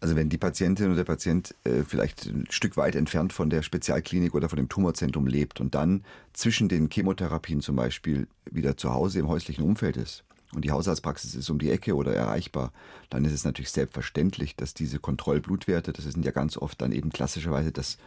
[0.00, 3.62] Also wenn die Patientin oder der Patient äh, vielleicht ein Stück weit entfernt von der
[3.62, 8.94] Spezialklinik oder von dem Tumorzentrum lebt und dann zwischen den Chemotherapien zum Beispiel wieder zu
[8.94, 10.22] Hause im häuslichen Umfeld ist
[10.54, 12.72] und die Hausarztpraxis ist um die Ecke oder erreichbar,
[13.10, 17.10] dann ist es natürlich selbstverständlich, dass diese Kontrollblutwerte, das sind ja ganz oft dann eben
[17.10, 17.98] klassischerweise das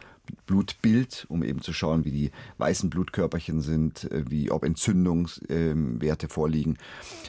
[0.46, 6.78] Blutbild, um eben zu schauen, wie die weißen Blutkörperchen sind, äh, wie ob Entzündungswerte vorliegen,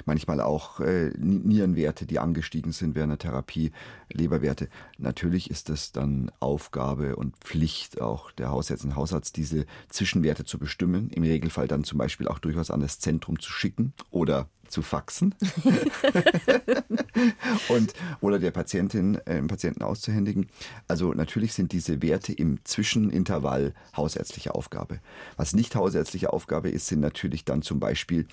[0.06, 3.71] manchmal auch äh, Nierenwerte, die angestiegen sind während der Therapie,
[4.12, 4.69] Leberwerte.
[4.97, 10.60] Natürlich ist es dann Aufgabe und Pflicht auch der Hausärztin und Hausarzt, diese Zwischenwerte zu
[10.60, 14.81] bestimmen, im Regelfall dann zum Beispiel auch durchaus an das Zentrum zu schicken oder zu
[14.81, 15.36] faxen
[17.69, 20.47] und oder der Patientin äh, Patienten auszuhändigen.
[20.88, 24.99] Also natürlich sind diese Werte im Zwischenintervall hausärztliche Aufgabe.
[25.38, 28.25] Was nicht hausärztliche Aufgabe ist, sind natürlich dann zum Beispiel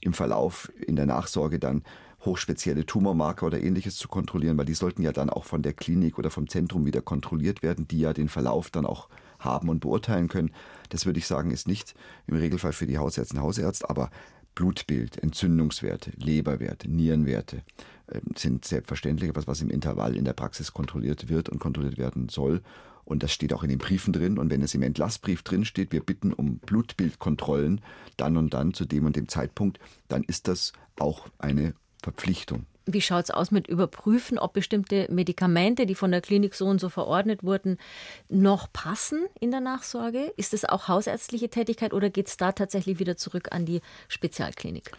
[0.00, 1.82] im Verlauf in der Nachsorge dann
[2.24, 6.18] hochspezielle Tumormarker oder ähnliches zu kontrollieren, weil die sollten ja dann auch von der Klinik
[6.18, 9.08] oder vom Zentrum wieder kontrolliert werden, die ja den Verlauf dann auch
[9.38, 10.52] haben und beurteilen können.
[10.88, 11.94] Das würde ich sagen, ist nicht
[12.26, 14.10] im Regelfall für die Hausärzte Hausärzt, aber
[14.58, 17.62] Blutbild, Entzündungswerte, Leberwerte, Nierenwerte
[18.08, 22.28] äh, sind selbstverständlich etwas, was im Intervall in der Praxis kontrolliert wird und kontrolliert werden
[22.28, 22.62] soll.
[23.04, 24.36] Und das steht auch in den Briefen drin.
[24.36, 27.82] Und wenn es im Entlassbrief drin steht, wir bitten um Blutbildkontrollen,
[28.16, 32.66] dann und dann zu dem und dem Zeitpunkt, dann ist das auch eine Verpflichtung.
[32.90, 36.80] Wie schaut es aus mit Überprüfen, ob bestimmte Medikamente, die von der Klinik so und
[36.80, 37.76] so verordnet wurden,
[38.30, 40.32] noch passen in der Nachsorge?
[40.38, 44.92] Ist es auch hausärztliche Tätigkeit oder geht es da tatsächlich wieder zurück an die Spezialklinik?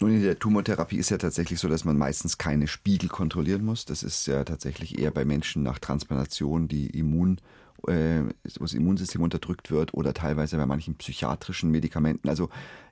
[0.00, 3.84] Nun, in der Tumortherapie ist ja tatsächlich so, dass man meistens keine Spiegel kontrollieren muss.
[3.84, 7.40] Das ist ja tatsächlich eher bei Menschen nach Transplantation, die Immun,
[7.86, 8.22] äh,
[8.58, 12.28] wo das Immunsystem unterdrückt wird oder teilweise bei manchen psychiatrischen Medikamenten.
[12.28, 12.48] Also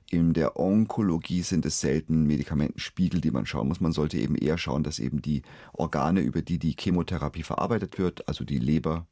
[0.09, 3.81] in der Onkologie sind es selten Medikamentenspiegel, die man schauen muss.
[3.81, 5.41] Man sollte eben eher schauen, dass eben die
[5.73, 9.05] Organe, über die die Chemotherapie verarbeitet wird, also die Leber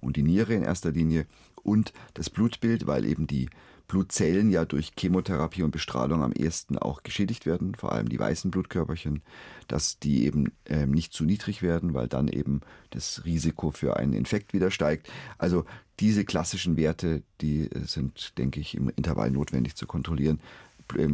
[0.00, 1.26] und die Niere in erster Linie
[1.62, 3.48] und das Blutbild, weil eben die
[3.92, 8.50] Blutzellen ja durch Chemotherapie und Bestrahlung am ehesten auch geschädigt werden, vor allem die weißen
[8.50, 9.20] Blutkörperchen,
[9.68, 14.14] dass die eben äh, nicht zu niedrig werden, weil dann eben das Risiko für einen
[14.14, 15.10] Infekt wieder steigt.
[15.36, 15.66] Also
[16.00, 20.40] diese klassischen Werte, die äh, sind, denke ich, im Intervall notwendig zu kontrollieren.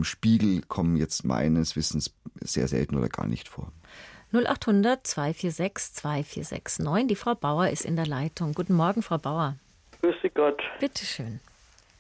[0.03, 3.73] Spiegel kommen jetzt meines Wissens sehr selten oder gar nicht vor.
[4.33, 7.09] 0800 246 2469.
[7.09, 8.53] Die Frau Bauer ist in der Leitung.
[8.53, 9.57] Guten Morgen, Frau Bauer.
[10.01, 10.63] Grüße Gott.
[10.79, 11.41] Bitte schön.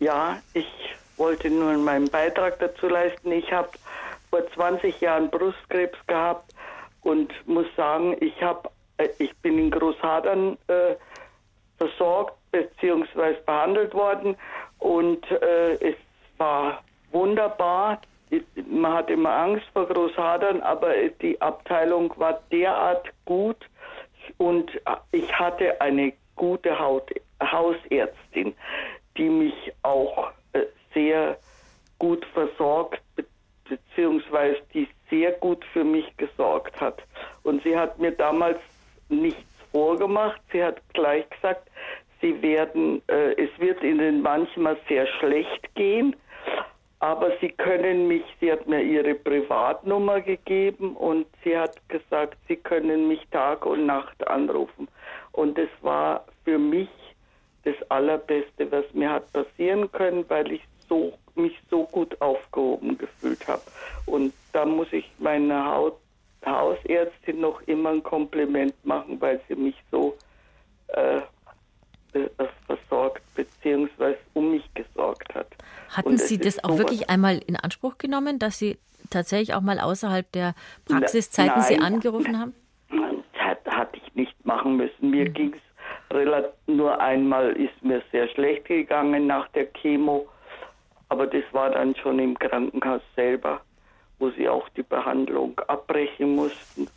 [0.00, 0.68] Ja, ich
[1.16, 3.32] wollte nur meinen Beitrag dazu leisten.
[3.32, 3.70] Ich habe
[4.30, 6.54] vor 20 Jahren Brustkrebs gehabt
[7.02, 10.94] und muss sagen, ich habe, äh, ich bin in Großhadern äh,
[11.78, 13.34] versorgt bzw.
[13.44, 14.36] behandelt worden
[14.78, 15.96] und äh, es
[16.36, 18.00] war wunderbar.
[18.70, 23.56] Man hat immer Angst vor Großhadern, aber die Abteilung war derart gut
[24.36, 24.70] und
[25.10, 27.10] ich hatte eine gute Haut,
[27.42, 28.54] Hausärztin
[29.18, 30.62] die mich auch äh,
[30.94, 31.36] sehr
[31.98, 33.24] gut versorgt be
[33.68, 37.02] beziehungsweise die sehr gut für mich gesorgt hat.
[37.42, 38.58] Und sie hat mir damals
[39.10, 40.40] nichts vorgemacht.
[40.52, 41.68] Sie hat gleich gesagt,
[42.22, 46.16] sie werden, äh, es wird ihnen manchmal sehr schlecht gehen,
[47.00, 52.56] aber sie können mich, sie hat mir ihre Privatnummer gegeben und sie hat gesagt, sie
[52.56, 54.88] können mich Tag und Nacht anrufen.
[55.32, 56.88] Und es war für mich
[57.64, 63.46] das Allerbeste, was mir hat passieren können, weil ich so, mich so gut aufgehoben gefühlt
[63.46, 63.62] habe.
[64.06, 65.96] Und da muss ich meiner Haut,
[66.46, 70.16] Hausärztin noch immer ein Kompliment machen, weil sie mich so
[70.88, 71.18] äh,
[72.14, 72.28] äh
[72.66, 74.14] versorgt bzw.
[74.34, 75.48] um mich gesorgt hat.
[75.90, 78.78] Hatten Sie das auch wirklich einmal in Anspruch genommen, dass Sie
[79.10, 82.54] tatsächlich auch mal außerhalb der Praxiszeiten Nein, Sie angerufen haben?
[83.64, 85.10] Das hatte ich nicht machen müssen.
[85.10, 85.32] Mir mhm.
[85.34, 85.67] ging es
[86.66, 90.26] nur einmal ist mir sehr schlecht gegangen nach der Chemo,
[91.08, 93.60] aber das war dann schon im Krankenhaus selber,
[94.18, 96.88] wo sie auch die Behandlung abbrechen mussten,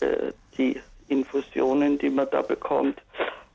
[0.00, 3.00] äh, die Infusionen, die man da bekommt.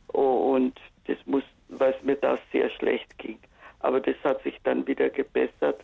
[0.07, 3.39] Und das muss, weil es mir da sehr schlecht ging.
[3.79, 5.81] Aber das hat sich dann wieder gebessert.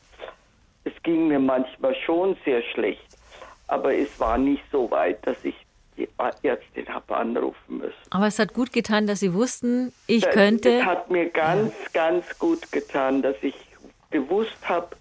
[0.84, 3.18] Es ging mir manchmal schon sehr schlecht,
[3.68, 5.56] aber es war nicht so weit, dass ich
[5.98, 6.08] die
[6.44, 7.94] Ärztin habe anrufen müssen.
[8.12, 10.80] Aber es hat gut getan, dass Sie wussten, ich das, könnte.
[10.80, 13.56] Es hat mir ganz, ganz gut getan, dass ich
[14.12, 14.96] gewusst habe,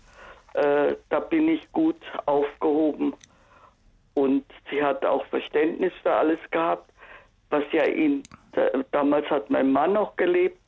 [0.54, 3.14] äh, da bin ich gut aufgehoben.
[4.14, 6.90] Und sie hat auch Verständnis für alles gehabt,
[7.50, 10.58] was ja in, da, damals hat mein Mann noch gelebt,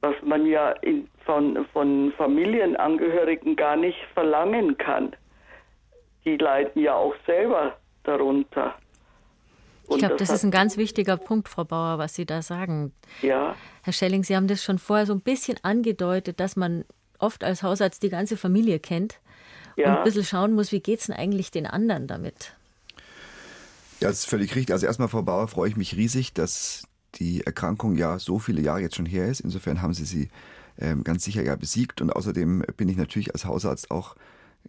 [0.00, 5.14] was man ja in, von, von Familienangehörigen gar nicht verlangen kann.
[6.24, 8.74] Die leiden ja auch selber darunter.
[9.90, 12.92] Ich glaube, das, das ist ein ganz wichtiger Punkt, Frau Bauer, was Sie da sagen.
[13.22, 13.56] Ja.
[13.82, 16.84] Herr Schelling, Sie haben das schon vorher so ein bisschen angedeutet, dass man
[17.18, 19.20] oft als Hausarzt die ganze Familie kennt
[19.76, 19.86] ja.
[19.86, 22.54] und ein bisschen schauen muss, wie geht es denn eigentlich den anderen damit?
[24.00, 24.72] Ja, das ist völlig richtig.
[24.72, 28.80] Also erstmal, Frau Bauer, freue ich mich riesig, dass die Erkrankung ja so viele Jahre
[28.80, 29.40] jetzt schon her ist.
[29.40, 30.28] Insofern haben Sie sie
[30.78, 34.14] ähm, ganz sicher ja besiegt und außerdem bin ich natürlich als Hausarzt auch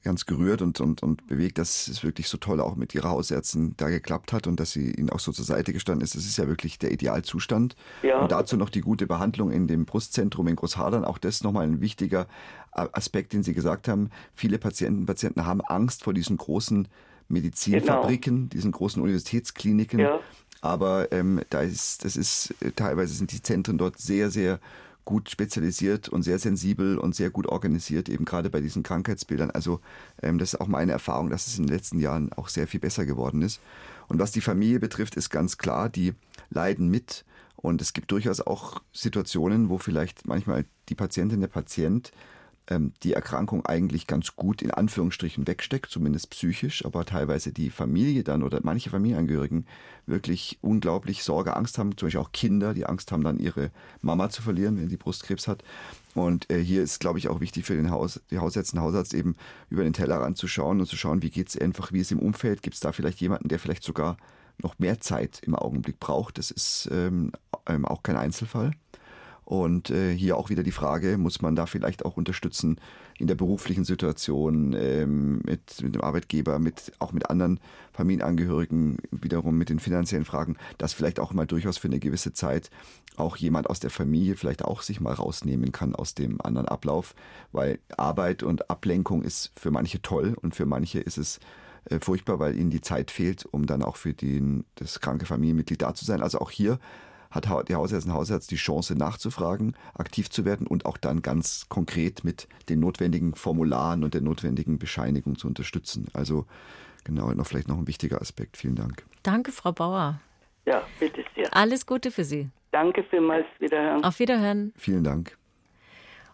[0.04, 3.74] ganz gerührt und, und, und bewegt, dass es wirklich so toll auch mit ihrer Hausärztin
[3.78, 6.16] da geklappt hat und dass sie ihnen auch so zur Seite gestanden ist.
[6.16, 7.76] Das ist ja wirklich der Idealzustand.
[8.02, 8.20] Ja.
[8.20, 11.04] Und dazu noch die gute Behandlung in dem Brustzentrum in Großhadern.
[11.04, 12.28] Auch das nochmal ein wichtiger
[12.72, 14.10] Aspekt, den Sie gesagt haben.
[14.34, 16.88] Viele Patienten, Patienten haben Angst vor diesen großen
[17.28, 18.50] Medizinfabriken, genau.
[18.50, 20.00] diesen großen Universitätskliniken.
[20.00, 20.20] Ja.
[20.62, 24.60] Aber ähm, da ist, das ist, teilweise sind die Zentren dort sehr, sehr
[25.10, 29.50] gut spezialisiert und sehr sensibel und sehr gut organisiert, eben gerade bei diesen Krankheitsbildern.
[29.50, 29.80] Also
[30.22, 32.80] ähm, das ist auch meine Erfahrung, dass es in den letzten Jahren auch sehr viel
[32.80, 33.60] besser geworden ist.
[34.08, 36.14] Und was die Familie betrifft, ist ganz klar, die
[36.52, 37.26] leiden mit.
[37.56, 42.12] Und es gibt durchaus auch Situationen, wo vielleicht manchmal die Patientin, der Patient
[42.70, 48.24] ähm, die Erkrankung eigentlich ganz gut in Anführungsstrichen wegsteckt, zumindest psychisch, aber teilweise die Familie
[48.24, 49.66] dann oder manche Familienangehörigen
[50.06, 54.30] wirklich unglaublich Sorge, Angst haben, zum Beispiel auch Kinder, die Angst haben, dann ihre Mama
[54.30, 55.64] zu verlieren, wenn sie Brustkrebs hat.
[56.16, 59.36] Und äh, hier ist, glaube ich, auch wichtig für den Haus, die Hausärzte Hausarzt eben
[59.70, 62.20] über den Tellerrand zu schauen und zu schauen, wie geht es einfach, wie ist im
[62.20, 64.18] Umfeld, gibt es da vielleicht jemanden, der vielleicht sogar
[64.62, 66.38] noch mehr Zeit im Augenblick braucht.
[66.38, 67.32] Das ist ähm,
[67.68, 68.72] ähm auch kein Einzelfall.
[69.50, 72.80] Und äh, hier auch wieder die Frage, muss man da vielleicht auch unterstützen
[73.18, 77.60] in der beruflichen Situation ähm, mit, mit dem Arbeitgeber, mit, auch mit anderen
[77.92, 82.70] Familienangehörigen, wiederum mit den finanziellen Fragen, dass vielleicht auch mal durchaus für eine gewisse Zeit
[83.18, 87.16] auch jemand aus der Familie vielleicht auch sich mal rausnehmen kann aus dem anderen Ablauf,
[87.52, 91.40] weil Arbeit und Ablenkung ist für manche toll und für manche ist es
[91.86, 95.82] äh, furchtbar, weil ihnen die Zeit fehlt, um dann auch für den, das kranke Familienmitglied
[95.82, 96.22] da zu sein.
[96.22, 96.78] Also auch hier
[97.32, 102.24] hat die Hausärztin Hausarzt die Chance nachzufragen, aktiv zu werden und auch dann ganz konkret
[102.24, 106.08] mit den notwendigen Formularen und der notwendigen Bescheinigung zu unterstützen.
[106.14, 106.46] Also
[107.04, 108.58] genau, noch vielleicht noch ein wichtiger Aspekt.
[108.58, 109.06] Vielen Dank.
[109.24, 110.20] Danke, Frau Bauer.
[110.66, 111.56] Ja, bitte sehr.
[111.56, 112.50] Alles Gute für Sie.
[112.72, 113.46] Danke vielmals.
[113.60, 114.04] Wiederhören.
[114.04, 114.74] Auf Wiederhören.
[114.76, 115.38] Vielen Dank.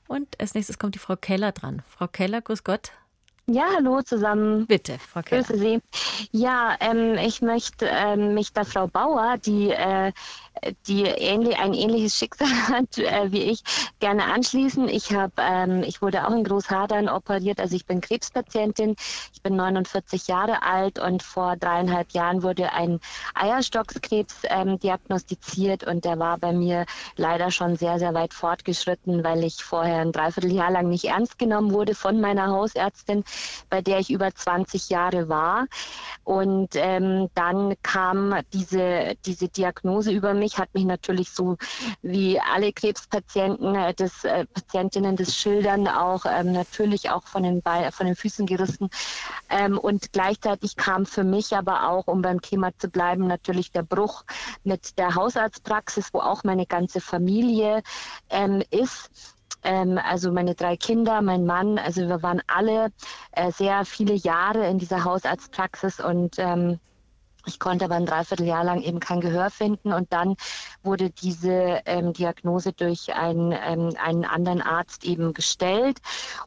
[0.07, 1.81] Und als nächstes kommt die Frau Keller dran.
[1.87, 2.91] Frau Keller, grüß Gott.
[3.47, 4.65] Ja, hallo zusammen.
[4.65, 5.43] Bitte, Frau Keller.
[5.43, 5.79] Grüße Sie.
[6.31, 10.13] Ja, ähm, ich möchte ähm, mich der Frau Bauer, die äh,
[10.87, 13.63] die ähnlich, ein ähnliches Schicksal hat äh, wie ich,
[13.99, 14.87] gerne anschließen.
[14.87, 18.95] Ich, hab, ähm, ich wurde auch in Großhadern operiert, also ich bin Krebspatientin.
[19.33, 22.99] Ich bin 49 Jahre alt und vor dreieinhalb Jahren wurde ein
[23.33, 29.43] Eierstockskrebs ähm, diagnostiziert und der war bei mir leider schon sehr, sehr weit fortgeschritten, weil
[29.43, 33.23] ich vorher ein Dreivierteljahr lang nicht ernst genommen wurde von meiner Hausärztin,
[33.69, 35.67] bei der ich über 20 Jahre war.
[36.23, 41.57] Und ähm, dann kam diese, diese Diagnose über mich hat mich natürlich so
[42.01, 47.61] wie alle Krebspatienten, äh, des, äh, Patientinnen des Schildern auch ähm, natürlich auch von den,
[47.61, 48.89] Be von den Füßen gerissen.
[49.49, 53.83] Ähm, und gleichzeitig kam für mich aber auch, um beim Thema zu bleiben, natürlich der
[53.83, 54.23] Bruch
[54.63, 57.83] mit der Hausarztpraxis, wo auch meine ganze Familie
[58.29, 59.34] ähm, ist
[59.65, 62.91] ähm, also meine drei Kinder, mein Mann, also wir waren alle
[63.31, 66.79] äh, sehr viele Jahre in dieser Hausarztpraxis und ähm,
[67.47, 70.35] ich konnte aber ein Dreivierteljahr lang eben kein Gehör finden und dann
[70.83, 75.99] wurde diese ähm, Diagnose durch einen, ähm, einen anderen Arzt eben gestellt.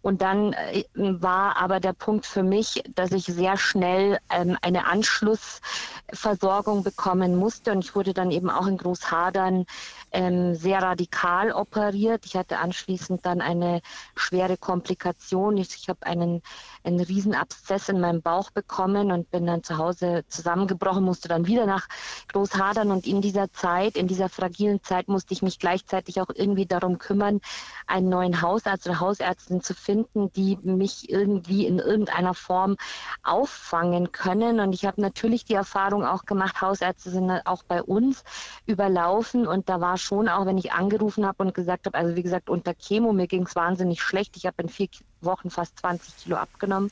[0.03, 4.87] Und dann äh, war aber der Punkt für mich, dass ich sehr schnell ähm, eine
[4.87, 9.67] Anschlussversorgung bekommen musste und ich wurde dann eben auch in Großhadern
[10.13, 12.25] ähm, sehr radikal operiert.
[12.27, 13.83] Ich hatte anschließend dann eine
[14.17, 15.57] schwere Komplikation.
[15.59, 16.43] Ich, ich habe einen,
[16.85, 21.67] einen Riesenabszess in meinem Bauch bekommen und bin dann zu Hause zusammengebrochen, musste dann wieder
[21.67, 21.89] nach
[22.33, 26.67] Großhadern und in dieser Zeit, in dieser fragilen Zeit musste ich mich gleichzeitig auch irgendwie
[26.67, 27.41] darum kümmern,
[27.87, 32.77] einen neuen Hausarzt oder Hausärztin zu finden, die mich irgendwie in irgendeiner Form
[33.23, 34.61] auffangen können.
[34.61, 38.25] Und ich habe natürlich die Erfahrung auch gemacht, Hausärzte sind auch bei uns
[38.67, 42.23] überlaufen und da war schon auch, wenn ich angerufen habe und gesagt habe, also wie
[42.23, 44.37] gesagt, unter Chemo, mir ging es wahnsinnig schlecht.
[44.37, 44.89] Ich habe in vier
[45.21, 46.91] Wochen fast 20 Kilo abgenommen.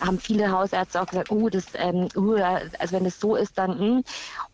[0.00, 3.70] Haben viele Hausärzte auch gesagt, oh, das, ähm, uh, also wenn es so ist, dann,
[3.70, 3.78] mh.
[3.78, 4.04] Hm.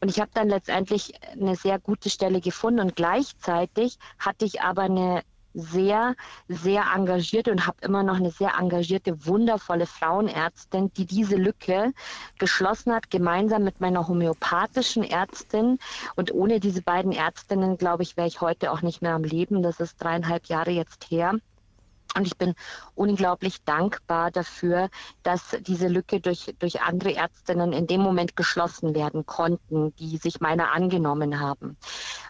[0.00, 4.82] und ich habe dann letztendlich eine sehr gute Stelle gefunden und gleichzeitig hatte ich aber
[4.82, 5.22] eine
[5.54, 6.14] sehr,
[6.48, 11.92] sehr engagiert und habe immer noch eine sehr engagierte, wundervolle Frauenärztin, die diese Lücke
[12.38, 15.78] geschlossen hat, gemeinsam mit meiner homöopathischen Ärztin.
[16.16, 19.62] Und ohne diese beiden Ärztinnen, glaube ich, wäre ich heute auch nicht mehr am Leben.
[19.62, 21.34] Das ist dreieinhalb Jahre jetzt her.
[22.16, 22.54] Und ich bin
[22.94, 24.90] unglaublich dankbar dafür,
[25.22, 30.40] dass diese Lücke durch, durch andere Ärztinnen in dem Moment geschlossen werden konnten, die sich
[30.40, 31.76] meiner angenommen haben.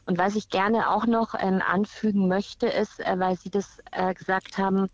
[0.05, 4.13] Und was ich gerne auch noch ähm, anfügen möchte, ist, äh, weil Sie das äh,
[4.13, 4.91] gesagt haben,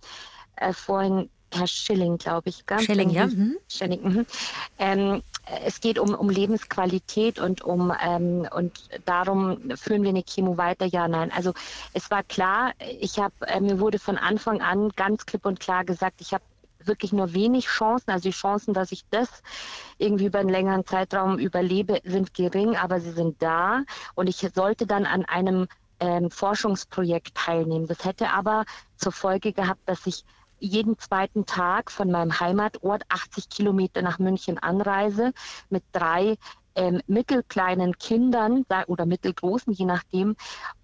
[0.57, 2.66] äh, vorhin, Herr Schilling, glaube ich.
[2.66, 2.80] Gell?
[2.80, 3.26] Schilling, ja.
[3.26, 3.56] Mhm.
[3.68, 4.26] Schilling, mhm.
[4.78, 5.22] Ähm,
[5.64, 10.86] es geht um, um Lebensqualität und um ähm, und darum führen wir eine Chemo weiter.
[10.86, 11.30] Ja, nein.
[11.32, 11.52] Also
[11.92, 15.84] es war klar, ich habe äh, mir wurde von Anfang an ganz klipp und klar
[15.84, 16.42] gesagt, ich habe
[16.86, 18.10] wirklich nur wenig Chancen.
[18.10, 19.28] Also die Chancen, dass ich das
[19.98, 23.82] irgendwie über einen längeren Zeitraum überlebe, sind gering, aber sie sind da.
[24.14, 25.68] Und ich sollte dann an einem
[26.00, 27.86] ähm, Forschungsprojekt teilnehmen.
[27.86, 28.64] Das hätte aber
[28.96, 30.24] zur Folge gehabt, dass ich
[30.58, 35.32] jeden zweiten Tag von meinem Heimatort 80 Kilometer nach München anreise
[35.68, 36.36] mit drei
[36.76, 40.36] ähm, mittelkleinen Kindern oder mittelgroßen, je nachdem.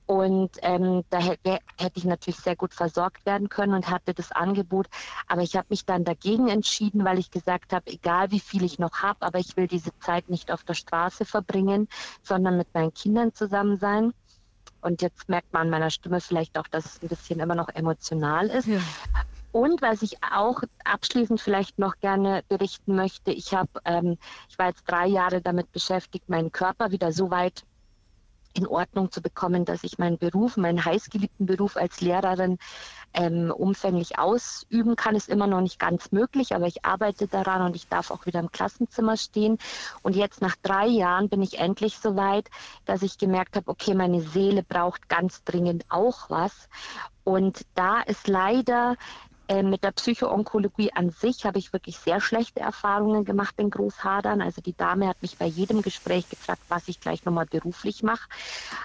[0.06, 1.60] Und ähm, da hätte,
[1.94, 4.88] ich natürlich sehr gut versorgt werden können und hatte das Angebot.
[5.28, 8.78] Aber ich habe mich dann dagegen entschieden, weil ich gesagt habe, egal wie viel ich
[8.78, 11.88] noch habe, aber ich will diese Zeit nicht auf der Straße verbringen,
[12.22, 14.12] sondern mit meinen Kindern zusammen sein.
[14.80, 17.68] Und jetzt merkt man an meiner Stimme vielleicht auch, dass es ein bisschen immer noch
[17.68, 18.66] emotional ist.
[18.66, 18.80] Ja.
[19.52, 24.16] Und was ich auch abschließend vielleicht noch gerne berichten möchte, ich habe, ähm,
[24.48, 27.64] ich war jetzt drei Jahre damit beschäftigt, meinen Körper wieder so weit
[28.54, 32.58] in Ordnung zu bekommen, dass ich meinen Beruf, meinen heißgeliebten Beruf als Lehrerin
[33.14, 37.76] ähm, umfänglich ausüben kann, ist immer noch nicht ganz möglich, aber ich arbeite daran und
[37.76, 39.58] ich darf auch wieder im Klassenzimmer stehen.
[40.02, 42.48] Und jetzt nach drei Jahren bin ich endlich so weit,
[42.84, 46.68] dass ich gemerkt habe, okay, meine Seele braucht ganz dringend auch was.
[47.24, 48.96] Und da ist leider
[49.52, 54.40] ähm, mit der Psychoonkologie an sich habe ich wirklich sehr schlechte Erfahrungen gemacht in Großhadern.
[54.40, 58.30] Also die Dame hat mich bei jedem Gespräch gefragt, was ich gleich nochmal beruflich mache.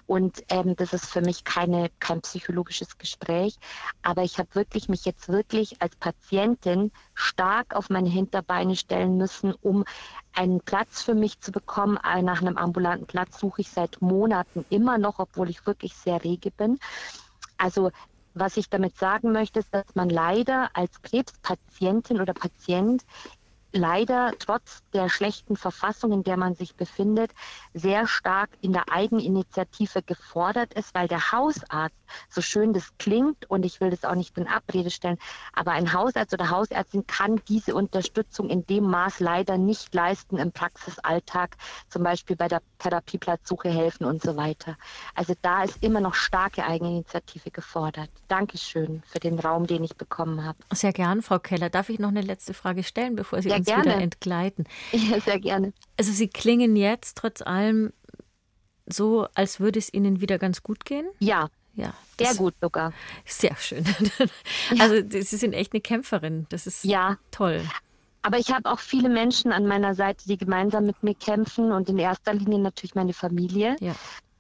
[0.08, 3.58] Und ähm, das ist für mich keine, kein psychologisches Gespräch.
[4.02, 9.54] Aber ich habe wirklich mich jetzt wirklich als Patientin stark auf meine Hinterbeine stellen müssen,
[9.62, 9.86] um
[10.34, 11.98] einen Platz für mich zu bekommen.
[12.04, 16.52] Nach einem ambulanten Platz suche ich seit Monaten immer noch, obwohl ich wirklich sehr rege
[16.52, 16.78] bin.
[17.58, 17.92] Also
[18.40, 23.04] was ich damit sagen möchte, ist, dass man leider als Krebspatientin oder Patient
[23.72, 27.32] leider trotz der schlechten Verfassung, in der man sich befindet,
[27.74, 31.96] sehr stark in der Eigeninitiative gefordert ist, weil der Hausarzt,
[32.30, 35.18] so schön das klingt, und ich will das auch nicht in Abrede stellen,
[35.54, 40.52] aber ein Hausarzt oder Hausärztin kann diese Unterstützung in dem Maß leider nicht leisten im
[40.52, 41.58] Praxisalltag,
[41.90, 44.78] zum Beispiel bei der Therapieplatzsuche helfen und so weiter.
[45.16, 48.10] Also da ist immer noch starke Eigeninitiative gefordert.
[48.28, 50.58] Dankeschön für den Raum, den ich bekommen habe.
[50.74, 51.70] Sehr gern, Frau Keller.
[51.70, 53.86] Darf ich noch eine letzte Frage stellen, bevor Sie ja, uns gerne.
[53.86, 54.66] wieder entgleiten?
[54.92, 55.74] Ja, sehr gerne.
[55.98, 57.94] Also Sie klingen jetzt trotz allem
[58.86, 61.08] so, als würde es Ihnen wieder ganz gut gehen?
[61.20, 61.50] Ja.
[61.76, 62.92] Ja, sehr gut sogar.
[63.26, 63.86] Sehr schön.
[64.80, 66.48] Also Sie sind echt eine Kämpferin.
[66.50, 67.18] Das ist ja.
[67.30, 67.62] toll.
[68.24, 71.88] Aber ich habe auch viele Menschen an meiner Seite, die gemeinsam mit mir kämpfen und
[71.88, 73.76] in erster Linie natürlich meine Familie.
[73.80, 73.96] Ja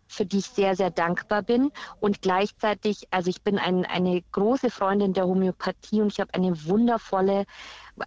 [0.07, 1.71] für die ich sehr, sehr dankbar bin.
[1.99, 6.65] Und gleichzeitig, also ich bin ein, eine große Freundin der Homöopathie und ich habe eine
[6.65, 7.45] wundervolle,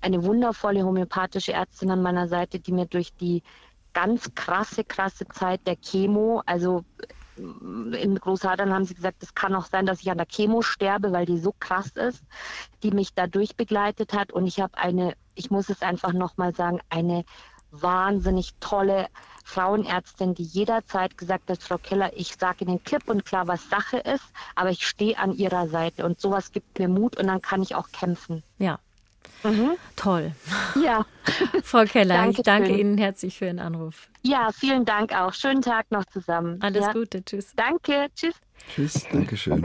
[0.00, 3.42] eine wundervolle homöopathische Ärztin an meiner Seite, die mir durch die
[3.92, 6.84] ganz krasse, krasse Zeit der Chemo, also
[7.36, 11.12] in Großhadern haben sie gesagt, es kann auch sein, dass ich an der Chemo sterbe,
[11.12, 12.22] weil die so krass ist,
[12.82, 14.32] die mich da durchbegleitet hat.
[14.32, 17.24] Und ich habe eine, ich muss es einfach nochmal sagen, eine
[17.70, 19.08] wahnsinnig tolle
[19.44, 23.98] Frauenärztin, die jederzeit gesagt hat, Frau Keller, ich sage Ihnen klipp und klar, was Sache
[23.98, 27.62] ist, aber ich stehe an Ihrer Seite und sowas gibt mir Mut und dann kann
[27.62, 28.42] ich auch kämpfen.
[28.58, 28.78] Ja.
[29.42, 29.76] Mhm.
[29.96, 30.32] Toll.
[30.82, 31.06] Ja.
[31.64, 32.78] Frau Keller, danke ich danke schön.
[32.78, 34.08] Ihnen herzlich für Ihren Anruf.
[34.22, 35.32] Ja, vielen Dank auch.
[35.32, 36.60] Schönen Tag noch zusammen.
[36.62, 36.92] Alles ja.
[36.92, 37.24] Gute.
[37.24, 37.52] Tschüss.
[37.56, 38.08] Danke.
[38.14, 38.34] Tschüss.
[38.74, 39.06] Tschüss.
[39.10, 39.64] Dankeschön.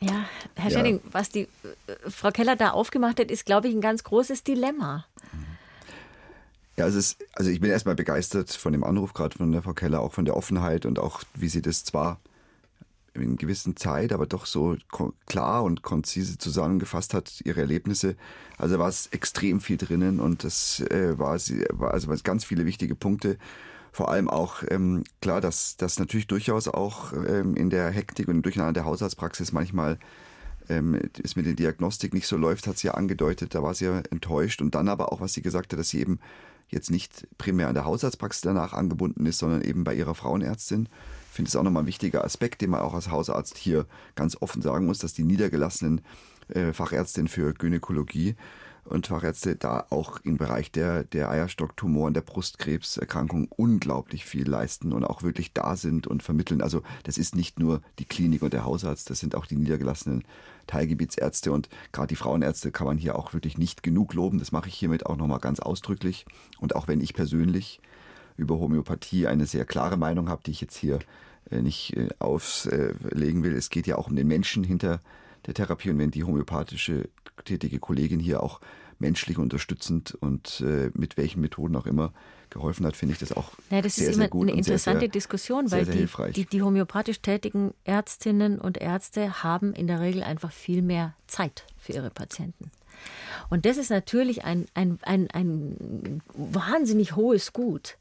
[0.00, 0.26] Ja,
[0.56, 0.76] Herr ja.
[0.76, 4.42] Schenning, was die äh, Frau Keller da aufgemacht hat, ist, glaube ich, ein ganz großes
[4.42, 5.06] Dilemma.
[6.76, 9.74] Ja, es ist, also ich bin erstmal begeistert von dem Anruf gerade von der Frau
[9.74, 12.20] Keller, auch von der Offenheit und auch, wie sie das zwar
[13.14, 14.76] in gewissen Zeit, aber doch so
[15.26, 18.16] klar und konzise zusammengefasst hat, ihre Erlebnisse.
[18.58, 22.66] Also war es extrem viel drinnen und das äh, war, sie, war also ganz viele
[22.66, 23.38] wichtige Punkte.
[23.92, 28.42] Vor allem auch ähm, klar, dass das natürlich durchaus auch ähm, in der Hektik und
[28.42, 29.98] Durcheinander der Hausarztpraxis manchmal
[30.68, 33.54] ähm, es mit der Diagnostik nicht so läuft, hat sie ja angedeutet.
[33.54, 36.00] Da war sie ja enttäuscht und dann aber auch, was sie gesagt hat, dass sie
[36.00, 36.18] eben
[36.68, 40.88] jetzt nicht primär an der Hausarztpraxis danach angebunden ist, sondern eben bei ihrer Frauenärztin.
[41.30, 44.36] Ich finde es auch nochmal ein wichtiger Aspekt, den man auch als Hausarzt hier ganz
[44.40, 46.00] offen sagen muss, dass die niedergelassenen
[46.48, 48.36] äh, Fachärztinnen für Gynäkologie
[48.84, 55.04] und Fachärzte da auch im Bereich der, der Eierstocktumoren, der Brustkrebserkrankung unglaublich viel leisten und
[55.04, 56.60] auch wirklich da sind und vermitteln.
[56.60, 60.24] Also das ist nicht nur die Klinik und der Hausarzt, das sind auch die niedergelassenen
[60.66, 64.38] Teilgebietsärzte und gerade die Frauenärzte kann man hier auch wirklich nicht genug loben.
[64.38, 66.26] Das mache ich hiermit auch nochmal ganz ausdrücklich.
[66.58, 67.80] Und auch wenn ich persönlich
[68.36, 70.98] über Homöopathie eine sehr klare Meinung habe, die ich jetzt hier
[71.50, 73.54] äh, nicht äh, auflegen will.
[73.54, 75.00] Es geht ja auch um den Menschen hinter
[75.46, 77.08] der Therapie und wenn die homöopathische
[77.44, 78.60] tätige Kollegin hier auch
[78.98, 82.12] menschlich unterstützend und äh, mit welchen Methoden auch immer
[82.50, 85.70] geholfen hat, finde ich das auch ja, das sehr, ist immer eine interessante sehr, Diskussion,
[85.70, 90.52] weil sehr, die, die, die, homöopathisch tätigen Ärztinnen und Ärzte haben in der Regel einfach
[90.52, 92.70] viel mehr Zeit für ihre Patienten.
[93.50, 97.98] Und das ist natürlich ein, ein, ein, ein wahnsinnig hohes Gut.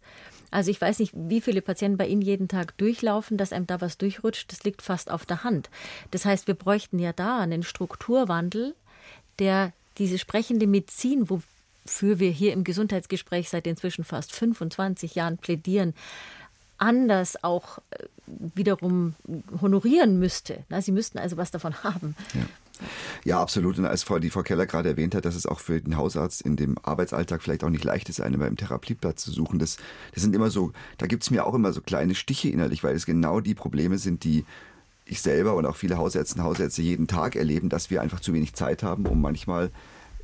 [0.54, 3.82] Also ich weiß nicht, wie viele Patienten bei Ihnen jeden Tag durchlaufen, dass einem da
[3.82, 5.72] was durchrutscht, das liegt fast auf der Hand.
[6.12, 8.76] Das heißt, wir bräuchten ja da einen Strukturwandel,
[9.40, 15.96] der diese sprechende Medizin, wofür wir hier im Gesundheitsgespräch seit inzwischen fast 25 Jahren plädieren,
[16.78, 19.16] anders auch äh, wiederum
[19.60, 20.64] honorieren müsste.
[20.82, 22.16] Sie müssten also was davon haben.
[22.36, 22.42] Ja.
[23.24, 23.78] Ja, absolut.
[23.78, 26.42] Und als Frau, die Frau Keller gerade erwähnt hat, dass es auch für den Hausarzt
[26.42, 29.60] in dem Arbeitsalltag vielleicht auch nicht leicht ist, einen beim Therapieplatz zu suchen.
[29.60, 29.78] Das,
[30.14, 32.96] das sind immer so, da gibt es mir auch immer so kleine Stiche innerlich, weil
[32.96, 34.46] es genau die Probleme sind, die
[35.06, 38.34] ich selber und auch viele Hausärzte und Hausärzte jeden Tag erleben, dass wir einfach zu
[38.34, 39.72] wenig Zeit haben, um manchmal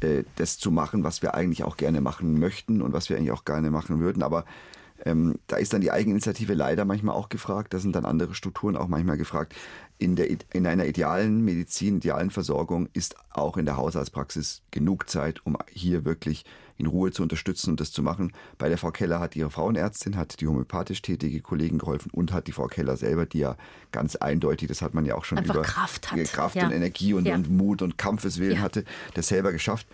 [0.02, 3.32] äh, das zu machen, was wir eigentlich auch gerne machen möchten und was wir eigentlich
[3.32, 4.24] auch gerne machen würden.
[4.24, 4.46] Aber
[5.06, 7.74] Ähm, da ist dann die Eigeninitiative leider manchmal auch gefragt.
[7.74, 9.56] Da sind dann andere Strukturen auch manchmal gefragt.
[9.98, 15.46] In, der, in einer idealen Medizin, idealen Versorgung ist auch in der Hausarztpraxis genug Zeit,
[15.46, 16.46] um hier wirklich
[16.80, 18.32] in Ruhe zu unterstützen und das zu machen.
[18.58, 22.48] Bei der Frau Keller hat ihre Frauenärztin, hat die homöopathisch tätige Kollegin geholfen und hat
[22.48, 23.58] die Frau Keller selber, die ja
[23.92, 26.24] ganz eindeutig, das hat man ja auch schon Einfach über Kraft, hat.
[26.32, 26.66] Kraft ja.
[26.66, 27.36] und Energie und, ja.
[27.36, 28.62] und Mut und Kampfeswillen Ja.
[28.62, 29.88] hatte, das selber geschafft.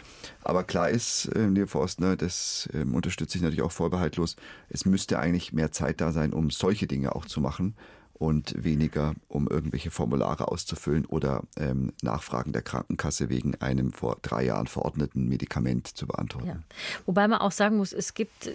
[0.43, 4.35] Aber klar ist, äh, liebe Forstner, das ähm, unterstütze ich natürlich auch vorbehaltlos.
[4.69, 7.75] Es müsste eigentlich mehr Zeit da sein, um solche Dinge auch zu machen
[8.17, 14.45] und weniger, um irgendwelche Formulare auszufüllen oder ähm, Nachfragen der Krankenkasse wegen einem vor drei
[14.45, 16.47] Jahren verordneten Medikament zu beantworten.
[16.47, 16.57] Ja.
[17.05, 18.53] Wobei man auch sagen muss, es gibt äh,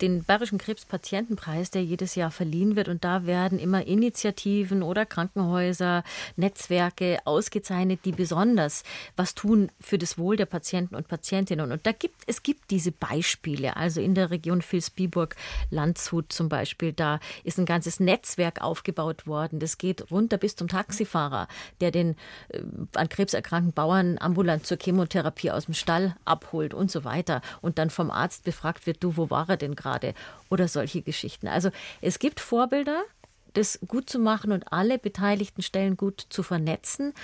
[0.00, 2.88] den Bayerischen Krebspatientenpreis, der jedes Jahr verliehen wird.
[2.88, 6.04] Und da werden immer Initiativen oder Krankenhäuser,
[6.36, 8.84] Netzwerke ausgezeichnet, die besonders
[9.16, 11.72] was tun für das Wohl der Patienten und Patientinnen.
[11.72, 13.76] Und da gibt es gibt diese Beispiele.
[13.76, 15.36] Also in der Region Vilsbiburg,
[15.70, 19.60] Landshut zum Beispiel, da ist ein ganzes Netzwerk aufgebaut worden.
[19.60, 21.46] Das geht runter bis zum Taxifahrer,
[21.80, 22.16] der den
[22.48, 22.60] äh,
[22.94, 27.78] an Krebs erkrankten Bauern ambulant zur Chemotherapie aus dem Stall abholt und so weiter und
[27.78, 30.12] dann vom Arzt befragt wird, du, wo war er denn gerade?
[30.50, 31.46] Oder solche Geschichten.
[31.46, 31.70] Also
[32.00, 33.04] es gibt Vorbilder,
[33.52, 37.14] das gut zu machen und alle beteiligten Stellen gut zu vernetzen,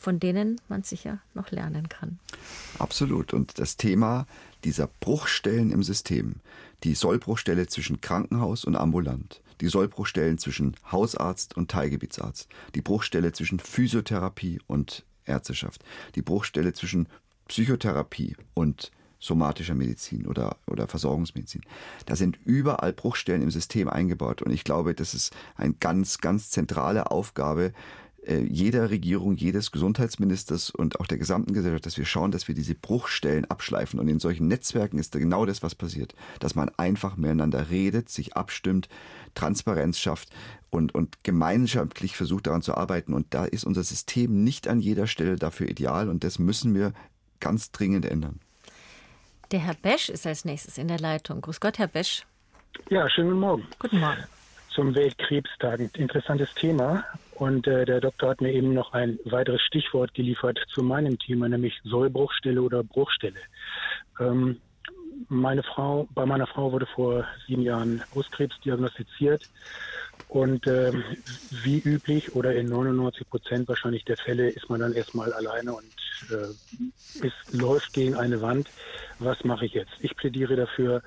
[0.00, 2.18] von denen man sicher noch lernen kann.
[2.78, 3.34] Absolut.
[3.34, 4.26] Und das Thema
[4.64, 6.36] dieser Bruchstellen im System,
[6.84, 13.60] die Sollbruchstelle zwischen Krankenhaus und ambulant, die Sollbruchstellen zwischen Hausarzt und Teilgebietsarzt, die Bruchstelle zwischen
[13.60, 15.84] Physiotherapie und Ärzteschaft,
[16.14, 17.06] die Bruchstelle zwischen
[17.48, 21.60] Psychotherapie und somatischer Medizin oder, oder Versorgungsmedizin.
[22.06, 24.40] Da sind überall Bruchstellen im System eingebaut.
[24.40, 27.74] Und ich glaube, das ist eine ganz, ganz zentrale Aufgabe
[28.26, 32.74] jeder Regierung, jedes Gesundheitsministers und auch der gesamten Gesellschaft, dass wir schauen, dass wir diese
[32.74, 33.98] Bruchstellen abschleifen.
[33.98, 36.14] Und in solchen Netzwerken ist genau das, was passiert.
[36.38, 38.88] Dass man einfach miteinander redet, sich abstimmt,
[39.34, 40.28] Transparenz schafft
[40.68, 43.14] und, und gemeinschaftlich versucht daran zu arbeiten.
[43.14, 46.08] Und da ist unser System nicht an jeder Stelle dafür ideal.
[46.08, 46.92] Und das müssen wir
[47.40, 48.40] ganz dringend ändern.
[49.50, 51.40] Der Herr Besch ist als nächstes in der Leitung.
[51.40, 52.24] Grüß Gott, Herr Besch.
[52.88, 53.66] Ja, schönen guten Morgen.
[53.78, 54.24] Guten Morgen.
[54.74, 55.80] Zum Weltkrebstag.
[55.96, 57.04] Interessantes Thema.
[57.34, 61.48] Und äh, der Doktor hat mir eben noch ein weiteres Stichwort geliefert zu meinem Thema,
[61.48, 63.40] nämlich Sollbruchstelle oder Bruchstelle.
[64.20, 64.60] Ähm,
[65.28, 69.48] meine Frau, bei meiner Frau wurde vor sieben Jahren Brustkrebs diagnostiziert.
[70.28, 71.02] Und ähm,
[71.64, 75.84] wie üblich oder in 99 Prozent wahrscheinlich der Fälle ist man dann erstmal alleine und
[76.30, 78.68] äh, es läuft gegen eine Wand.
[79.18, 79.92] Was mache ich jetzt?
[80.00, 81.02] Ich plädiere dafür,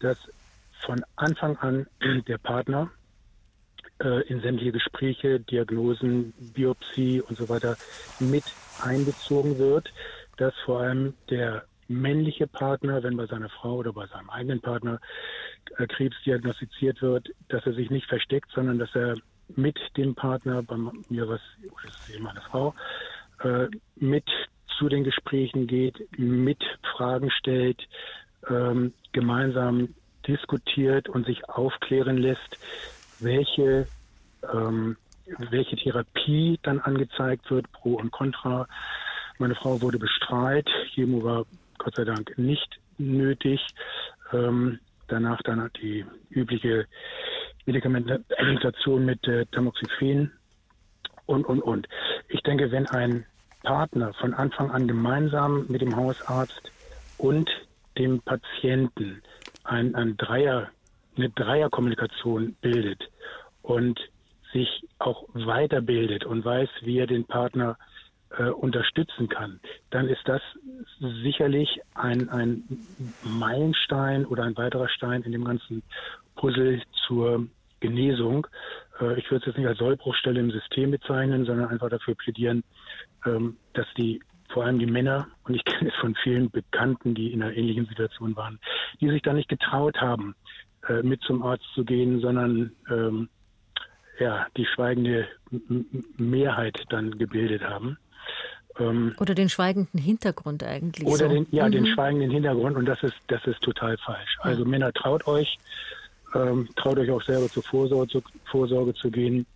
[0.00, 0.16] dass
[0.80, 1.86] von Anfang an
[2.26, 2.90] der Partner
[4.02, 7.76] äh, in sämtliche Gespräche, Diagnosen, Biopsie und so weiter
[8.20, 8.44] mit
[8.82, 9.92] einbezogen wird,
[10.36, 15.00] dass vor allem der männliche Partner, wenn bei seiner Frau oder bei seinem eigenen Partner
[15.78, 19.16] äh, Krebs diagnostiziert wird, dass er sich nicht versteckt, sondern dass er
[19.54, 21.40] mit dem Partner, bei mir was,
[21.84, 22.74] das ist eben meine Frau,
[23.42, 24.24] äh, mit
[24.78, 26.62] zu den Gesprächen geht, mit
[26.96, 27.86] Fragen stellt,
[28.48, 29.94] ähm, gemeinsam
[30.26, 32.58] diskutiert und sich aufklären lässt,
[33.22, 33.86] welche,
[34.52, 34.96] ähm,
[35.50, 38.66] welche Therapie dann angezeigt wird, pro und contra.
[39.38, 41.44] Meine Frau wurde bestrahlt, Chemo war
[41.78, 43.60] Gott sei Dank nicht nötig.
[44.32, 46.86] Ähm, danach dann die übliche
[47.66, 50.32] Medikamentation mit äh, Tamoxifen
[51.26, 51.88] und, und, und.
[52.28, 53.24] Ich denke, wenn ein
[53.62, 56.72] Partner von Anfang an gemeinsam mit dem Hausarzt
[57.18, 57.48] und
[57.98, 59.22] dem Patienten
[59.64, 60.70] ein, ein Dreier,
[61.16, 63.08] eine Dreierkommunikation bildet
[63.62, 64.00] und
[64.52, 67.76] sich auch weiterbildet und weiß, wie er den Partner
[68.38, 69.60] äh, unterstützen kann,
[69.90, 70.40] dann ist das
[71.22, 72.64] sicherlich ein, ein
[73.24, 75.82] Meilenstein oder ein weiterer Stein in dem ganzen
[76.36, 77.46] Puzzle zur
[77.80, 78.46] Genesung.
[79.00, 82.64] Äh, ich würde es jetzt nicht als Sollbruchstelle im System bezeichnen, sondern einfach dafür plädieren,
[83.26, 84.20] ähm, dass die
[84.52, 87.86] vor allem die Männer, und ich kenne es von vielen Bekannten, die in einer ähnlichen
[87.86, 88.58] Situation waren,
[89.00, 90.34] die sich da nicht getraut haben,
[90.88, 93.28] äh, mit zum Arzt zu gehen, sondern ähm,
[94.18, 95.26] ja, die schweigende
[96.16, 97.98] Mehrheit dann gebildet haben.
[98.78, 101.06] Ähm, oder den schweigenden Hintergrund eigentlich.
[101.06, 101.28] Oder so.
[101.28, 101.72] den, ja, mhm.
[101.72, 104.36] den schweigenden Hintergrund und das ist, das ist total falsch.
[104.40, 105.58] Also Männer traut euch,
[106.34, 109.46] ähm, traut euch auch selber zur Vorsorge zu, Vorsorge zu gehen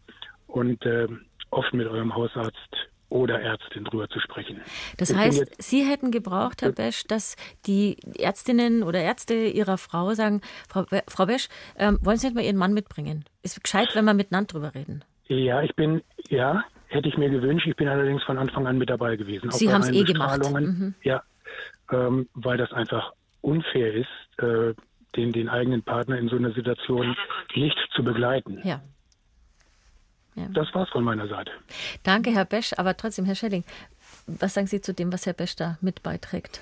[0.47, 1.09] und äh,
[1.51, 2.77] oft mit eurem Hausarzt
[3.09, 4.61] oder Ärztin drüber zu sprechen.
[4.97, 7.37] Das ich heißt, Sie hätten gebraucht, Herr Besch, dass
[7.67, 12.37] die Ärztinnen oder Ärzte Ihrer Frau sagen, Frau, Be Frau Besch, ähm, wollen Sie nicht
[12.37, 13.25] mal Ihren Mann mitbringen?
[13.43, 15.05] Ist gescheit, wenn wir miteinander drüber reden.
[15.29, 17.67] Ja, ich bin, ja, hätte ich mir gewünscht.
[17.67, 19.51] Ich bin allerdings von Anfang an mit dabei gewesen.
[19.51, 20.41] Sie haben es eh gemacht.
[20.51, 20.95] Mhm.
[21.03, 21.23] Ja,
[21.91, 24.75] ähm, weil das einfach unfair ist, äh,
[25.17, 27.17] den, den eigenen Partner in so einer Situation
[27.55, 28.61] nicht zu begleiten.
[28.65, 28.83] Ja.
[30.37, 30.49] Ja.
[30.53, 31.51] Das war's von meiner Seite.
[32.03, 32.75] Danke, Herr Besch.
[32.77, 33.65] Aber trotzdem, Herr Schelling,
[34.27, 36.61] was sagen Sie zu dem, was Herr Besch da mit beiträgt?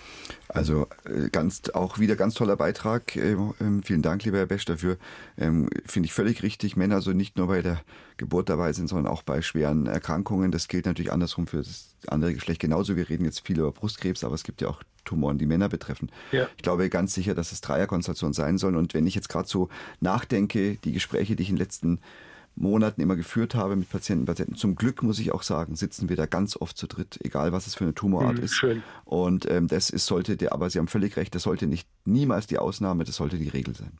[0.48, 3.16] Also äh, ganz auch wieder ganz toller Beitrag.
[3.16, 4.98] Ähm, ähm, vielen Dank, lieber Herr Besch, dafür.
[5.38, 6.76] Ähm, Finde ich völlig richtig.
[6.76, 7.80] Männer so nicht nur bei der
[8.16, 10.52] Geburt dabei sind, sondern auch bei schweren Erkrankungen.
[10.52, 12.96] Das gilt natürlich andersrum für das andere Geschlecht genauso.
[12.96, 16.10] Wir reden jetzt viel über Brustkrebs, aber es gibt ja auch Tumoren, die Männer betreffen.
[16.32, 16.46] Ja.
[16.56, 18.76] Ich glaube ganz sicher, dass es Dreierkonstellation sein soll.
[18.76, 19.68] Und wenn ich jetzt gerade so
[20.00, 22.00] nachdenke, die Gespräche, die ich in den letzten
[22.56, 24.54] Monaten immer geführt habe mit Patienten, Patienten.
[24.54, 27.66] Zum Glück muss ich auch sagen, sitzen wir da ganz oft zu dritt, egal was
[27.66, 28.54] es für eine Tumorart mhm, ist.
[28.54, 28.82] Schön.
[29.04, 32.46] Und ähm, das ist, sollte der, aber Sie haben völlig recht, das sollte nicht niemals
[32.46, 33.92] die Ausnahme, das sollte die Regel sein.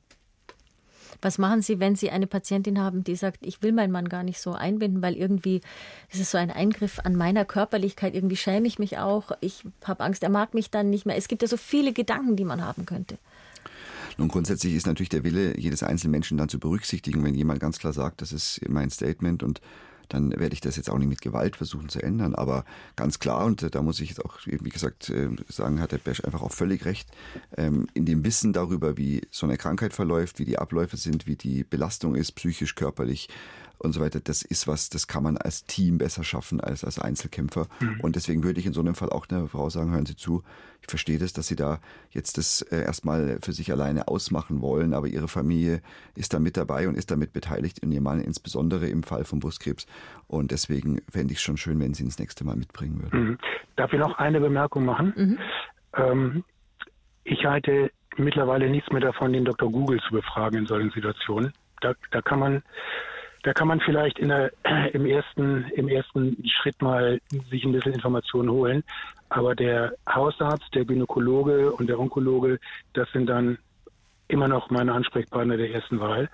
[1.25, 4.23] Was machen Sie, wenn Sie eine Patientin haben, die sagt, ich will meinen Mann gar
[4.23, 5.63] nicht so einbinden, weil irgendwie
[6.13, 10.05] ist es so ein Eingriff an meiner Körperlichkeit, irgendwie schäme ich mich auch, ich habe
[10.05, 11.17] Angst, er mag mich dann nicht mehr.
[11.17, 13.17] Es gibt ja so viele Gedanken, die man haben könnte.
[14.17, 17.79] Nun grundsätzlich ist natürlich der Wille jedes einzelnen Menschen dann zu berücksichtigen, wenn jemand ganz
[17.79, 19.61] klar sagt, das ist mein Statement und
[20.09, 22.35] dann werde ich das jetzt auch nicht mit Gewalt versuchen zu ändern.
[22.35, 22.65] Aber
[22.97, 26.23] ganz klar, und da muss ich jetzt auch, wie gesagt, äh, sagen, hat der Besch
[26.25, 27.09] einfach auch völlig recht,
[27.57, 31.37] ähm, in dem Wissen darüber, wie so eine Krankheit verläuft, wie die Abläufe sind, wie
[31.37, 33.29] die Belastung ist, psychisch, körperlich,
[33.79, 36.99] und so weiter, das ist was, das kann man als Team besser schaffen als als
[36.99, 37.67] Einzelkämpfer.
[37.81, 38.01] Mhm.
[38.01, 40.43] Und deswegen würde ich in so einem Fall auch einer Frau sagen, hören Sie zu,
[40.81, 44.95] ich verstehe das, dass Sie da jetzt das äh, erstmal für sich alleine ausmachen wollen,
[44.95, 45.81] aber Ihre Familie
[46.15, 49.41] ist da mit dabei und ist damit beteiligt und Ihr Mann insbesondere im Fall von
[49.41, 49.87] Brustkrebs.
[50.27, 53.25] Und deswegen fände ich es schon schön, wenn Sie ihn das nächste Mal mitbringen würden.
[53.25, 53.39] Mhm.
[53.77, 55.13] Darf ich noch eine Bemerkung machen?
[55.17, 55.39] Mhm.
[55.97, 56.45] Ähm,
[57.25, 59.71] ich halte mittlerweile nichts mehr davon, den Dr.
[59.71, 61.53] Google zu befragen in solchen Situationen.
[61.81, 62.63] Da, da kann man
[63.45, 64.51] da kann man vielleicht in der,
[64.93, 67.21] im, ersten, im ersten Schritt mal
[67.51, 68.83] sich ein bisschen Informationen holen.
[69.29, 72.59] Aber der Hausarzt, der Gynäkologe und der Onkologe,
[72.95, 73.59] das sind dann
[74.29, 76.29] immer noch meine Ansprechpartner der ersten Wahl.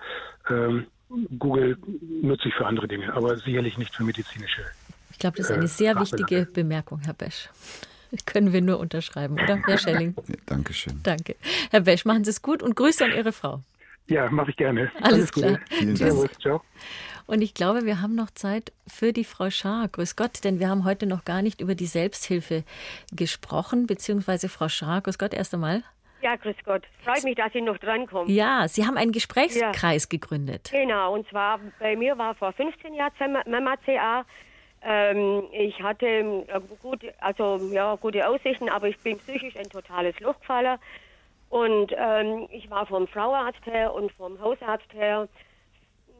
[0.49, 0.87] Ähm,
[1.37, 1.77] Google
[2.21, 4.61] nutze ich für andere Dinge, aber sicherlich nicht für medizinische.
[5.11, 7.49] Ich glaube, das ist eine äh, sehr wichtige Bemerkung, Herr Besch.
[8.25, 10.15] Können wir nur unterschreiben, oder, Herr Schelling?
[10.27, 11.01] Ja, Dankeschön.
[11.03, 11.35] Danke.
[11.69, 13.61] Herr Besch, machen Sie es gut und Grüße an Ihre Frau.
[14.11, 14.91] Ja, mache ich gerne.
[15.01, 15.59] Alles, Alles klar.
[15.69, 16.41] Vielen Dank.
[16.41, 16.61] Ciao.
[17.27, 19.87] Und ich glaube, wir haben noch Zeit für die Frau Schaar.
[19.87, 22.65] Grüß Gott, denn wir haben heute noch gar nicht über die Selbsthilfe
[23.13, 25.83] gesprochen, beziehungsweise Frau Schaar, grüß Gott erst einmal.
[26.21, 26.83] Ja, grüß Gott.
[27.05, 28.29] Freut mich, dass Sie noch drankommen.
[28.29, 30.09] Ja, Sie haben einen Gesprächskreis ja.
[30.09, 30.69] gegründet.
[30.73, 34.25] Genau, und zwar bei mir war vor 15 Jahren Mama CA.
[34.83, 40.19] Ähm, ich hatte äh, gut, also, ja, gute Aussichten, aber ich bin psychisch ein totales
[40.19, 40.77] Loch gefallen.
[41.51, 45.27] Und ähm, ich war vom Frauenarzt her und vom Hausarzt her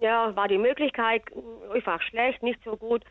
[0.02, 1.24] ja, war die Möglichkeit
[1.74, 3.06] einfach schlecht, nicht so gut.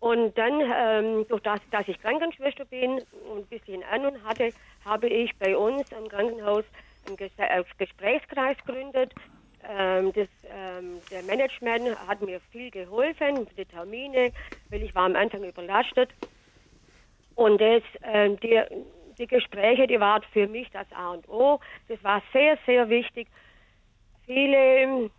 [0.00, 3.00] Und dann, ähm, durch das, dass ich Krankenschwester bin
[3.30, 4.52] und ein bisschen Ahnung hatte,
[4.84, 6.64] habe ich bei uns im Krankenhaus
[7.06, 9.14] einen Ges äh, Gesprächskreis gegründet.
[9.62, 14.32] Ähm, das, ähm, der Management hat mir viel geholfen, die Termine,
[14.70, 16.10] weil ich war am Anfang überlastet.
[17.36, 18.60] Und das, äh, die,
[19.18, 21.60] die Gespräche, die waren für mich das A und O.
[21.88, 23.28] Das war sehr, sehr wichtig.
[24.26, 25.10] Viele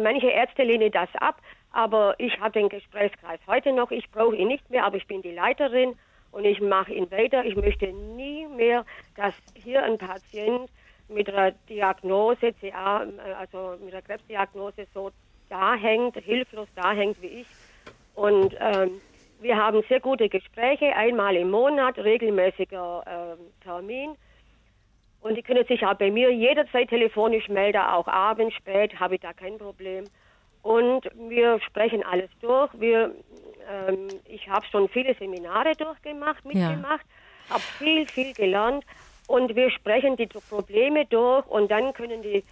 [0.00, 1.40] manche Ärzte lehnen das ab,
[1.72, 3.90] aber ich habe den Gesprächskreis heute noch.
[3.90, 5.94] Ich brauche ihn nicht mehr, aber ich bin die Leiterin
[6.30, 7.44] und ich mache ihn weiter.
[7.44, 8.84] Ich möchte nie mehr,
[9.16, 10.70] dass hier ein Patient
[11.08, 13.06] mit einer Diagnose, CA,
[13.38, 15.10] also mit einer Krebsdiagnose so
[15.48, 17.46] da hängt, hilflos da hängt wie ich.
[18.14, 19.00] Und ähm,
[19.42, 24.16] wir haben sehr gute Gespräche, einmal im Monat, regelmäßiger äh, Termin.
[25.20, 29.20] Und die können sich auch bei mir jederzeit telefonisch melden, auch abends, spät, habe ich
[29.20, 30.04] da kein Problem.
[30.62, 32.70] Und wir sprechen alles durch.
[32.78, 33.14] Wir,
[33.70, 37.04] ähm, ich habe schon viele Seminare durchgemacht, mitgemacht,
[37.48, 37.54] ja.
[37.54, 38.84] habe viel, viel gelernt.
[39.26, 42.42] Und wir sprechen die Probleme durch und dann können die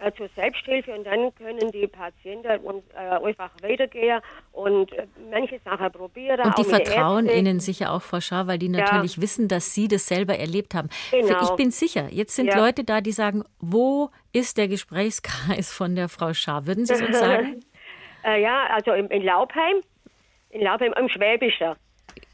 [0.00, 4.20] äh, zur Selbsthilfe und dann können die Patienten und, äh, einfach weitergehen
[4.52, 6.40] und äh, manche Sachen probieren.
[6.40, 9.22] Und die vertrauen Ihnen sicher auch, Frau Schaar, weil die natürlich ja.
[9.22, 10.88] wissen, dass Sie das selber erlebt haben.
[11.10, 11.42] Genau.
[11.42, 12.58] Ich bin sicher, jetzt sind ja.
[12.58, 16.66] Leute da, die sagen, wo ist der Gesprächskreis von der Frau Schaar?
[16.66, 17.60] Würden Sie es uns sagen?
[18.24, 19.82] äh, ja, also in, in Laubheim,
[20.50, 21.74] in Laubheim im Schwäbischen.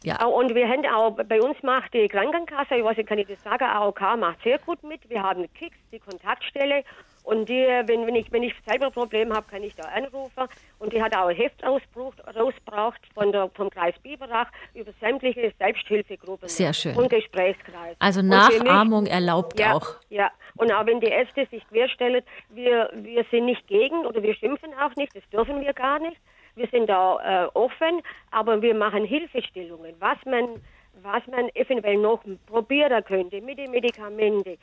[0.03, 0.25] Ja.
[0.25, 3.43] Und wir haben auch, bei uns macht die Krankenkasse, ich weiß nicht, kann ich das
[3.43, 5.09] sagen, AOK macht sehr gut mit.
[5.09, 6.85] Wir haben KICS, die Kontaktstelle.
[7.25, 10.45] Und die, wenn, wenn, ich, wenn ich selber ein Problem habe, kann ich da anrufen.
[10.79, 16.49] Und die hat auch ein Heft rausgebracht von der, vom Kreis Biberach über sämtliche Selbsthilfegruppen.
[16.49, 16.95] Sehr schön.
[16.95, 17.97] Und Gesprächskreis.
[17.99, 19.97] Also Nachahmung mich, erlaubt ja, auch.
[20.11, 24.35] Ja, und auch wenn die Ärzte sich querstellen, wir, wir sind nicht gegen oder wir
[24.35, 26.19] schimpfen auch nicht, das dürfen wir gar nicht.
[26.57, 28.01] Wir sind da äh, offen,
[28.31, 30.61] aber wir machen Hilfestellungen, was man,
[31.03, 34.57] was man eventuell noch probieren könnte mit den Medikamenten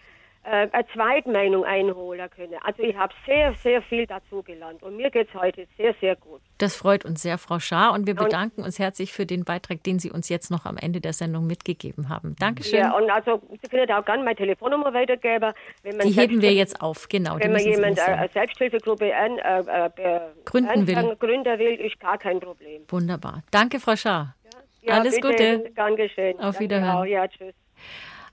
[0.43, 2.55] äh, eine Zweitmeinung einholen können.
[2.63, 6.15] Also ich habe sehr, sehr viel dazu gelernt und mir geht es heute sehr, sehr
[6.15, 6.41] gut.
[6.57, 9.99] Das freut uns sehr, Frau Schaar, und wir bedanken uns herzlich für den Beitrag, den
[9.99, 12.35] Sie uns jetzt noch am Ende der Sendung mitgegeben haben.
[12.39, 12.79] Dankeschön.
[12.79, 15.53] Ja, und also Sie können auch gerne meine Telefonnummer weitergeben.
[15.83, 17.37] Wenn man Die heben wir jetzt auf, genau.
[17.39, 21.15] Wenn man jemand eine Selbsthilfegruppe an, äh, äh, gründen will.
[21.19, 22.83] gründen will, ist gar kein Problem.
[22.89, 23.43] Wunderbar.
[23.51, 24.35] Danke, Frau Schaar.
[24.81, 25.27] Ja, Alles bitte.
[25.59, 25.71] Gute.
[25.75, 26.33] Dankeschön.
[26.37, 26.95] Auf Danke Wiederhören.
[26.97, 27.05] auch.
[27.05, 27.53] Ja, tschüss.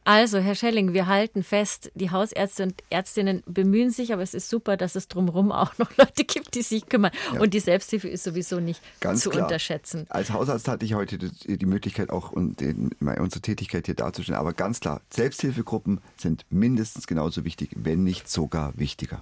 [0.08, 4.48] Also, Herr Schelling, wir halten fest, die Hausärzte und Ärztinnen bemühen sich, aber es ist
[4.48, 7.10] super, dass es drumherum auch noch Leute gibt, die sich kümmern.
[7.34, 7.40] Ja.
[7.42, 9.44] Und die Selbsthilfe ist sowieso nicht Ganz zu klar.
[9.44, 10.06] unterschätzen.
[10.08, 14.40] Als Hausarzt hatte ich heute die Möglichkeit, auch unsere Tätigkeit hier darzustellen.
[14.40, 19.20] Aber ganz klar, Selbsthilfegruppen sind mindestens genauso wichtig, wenn nicht sogar wichtiger.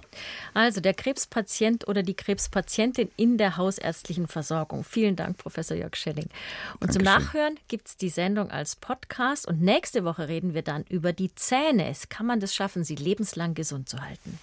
[0.53, 4.85] Also, der Krebspatient oder die Krebspatientin in der hausärztlichen Versorgung.
[4.85, 6.29] Vielen Dank, Professor Jörg Schelling.
[6.79, 6.93] Und Dankeschön.
[6.93, 9.49] zum Nachhören gibt es die Sendung als Podcast.
[9.49, 11.93] Und nächste Woche reden wir dann dann über die Zähne.
[12.09, 14.39] Kann man das schaffen, sie lebenslang gesund zu halten?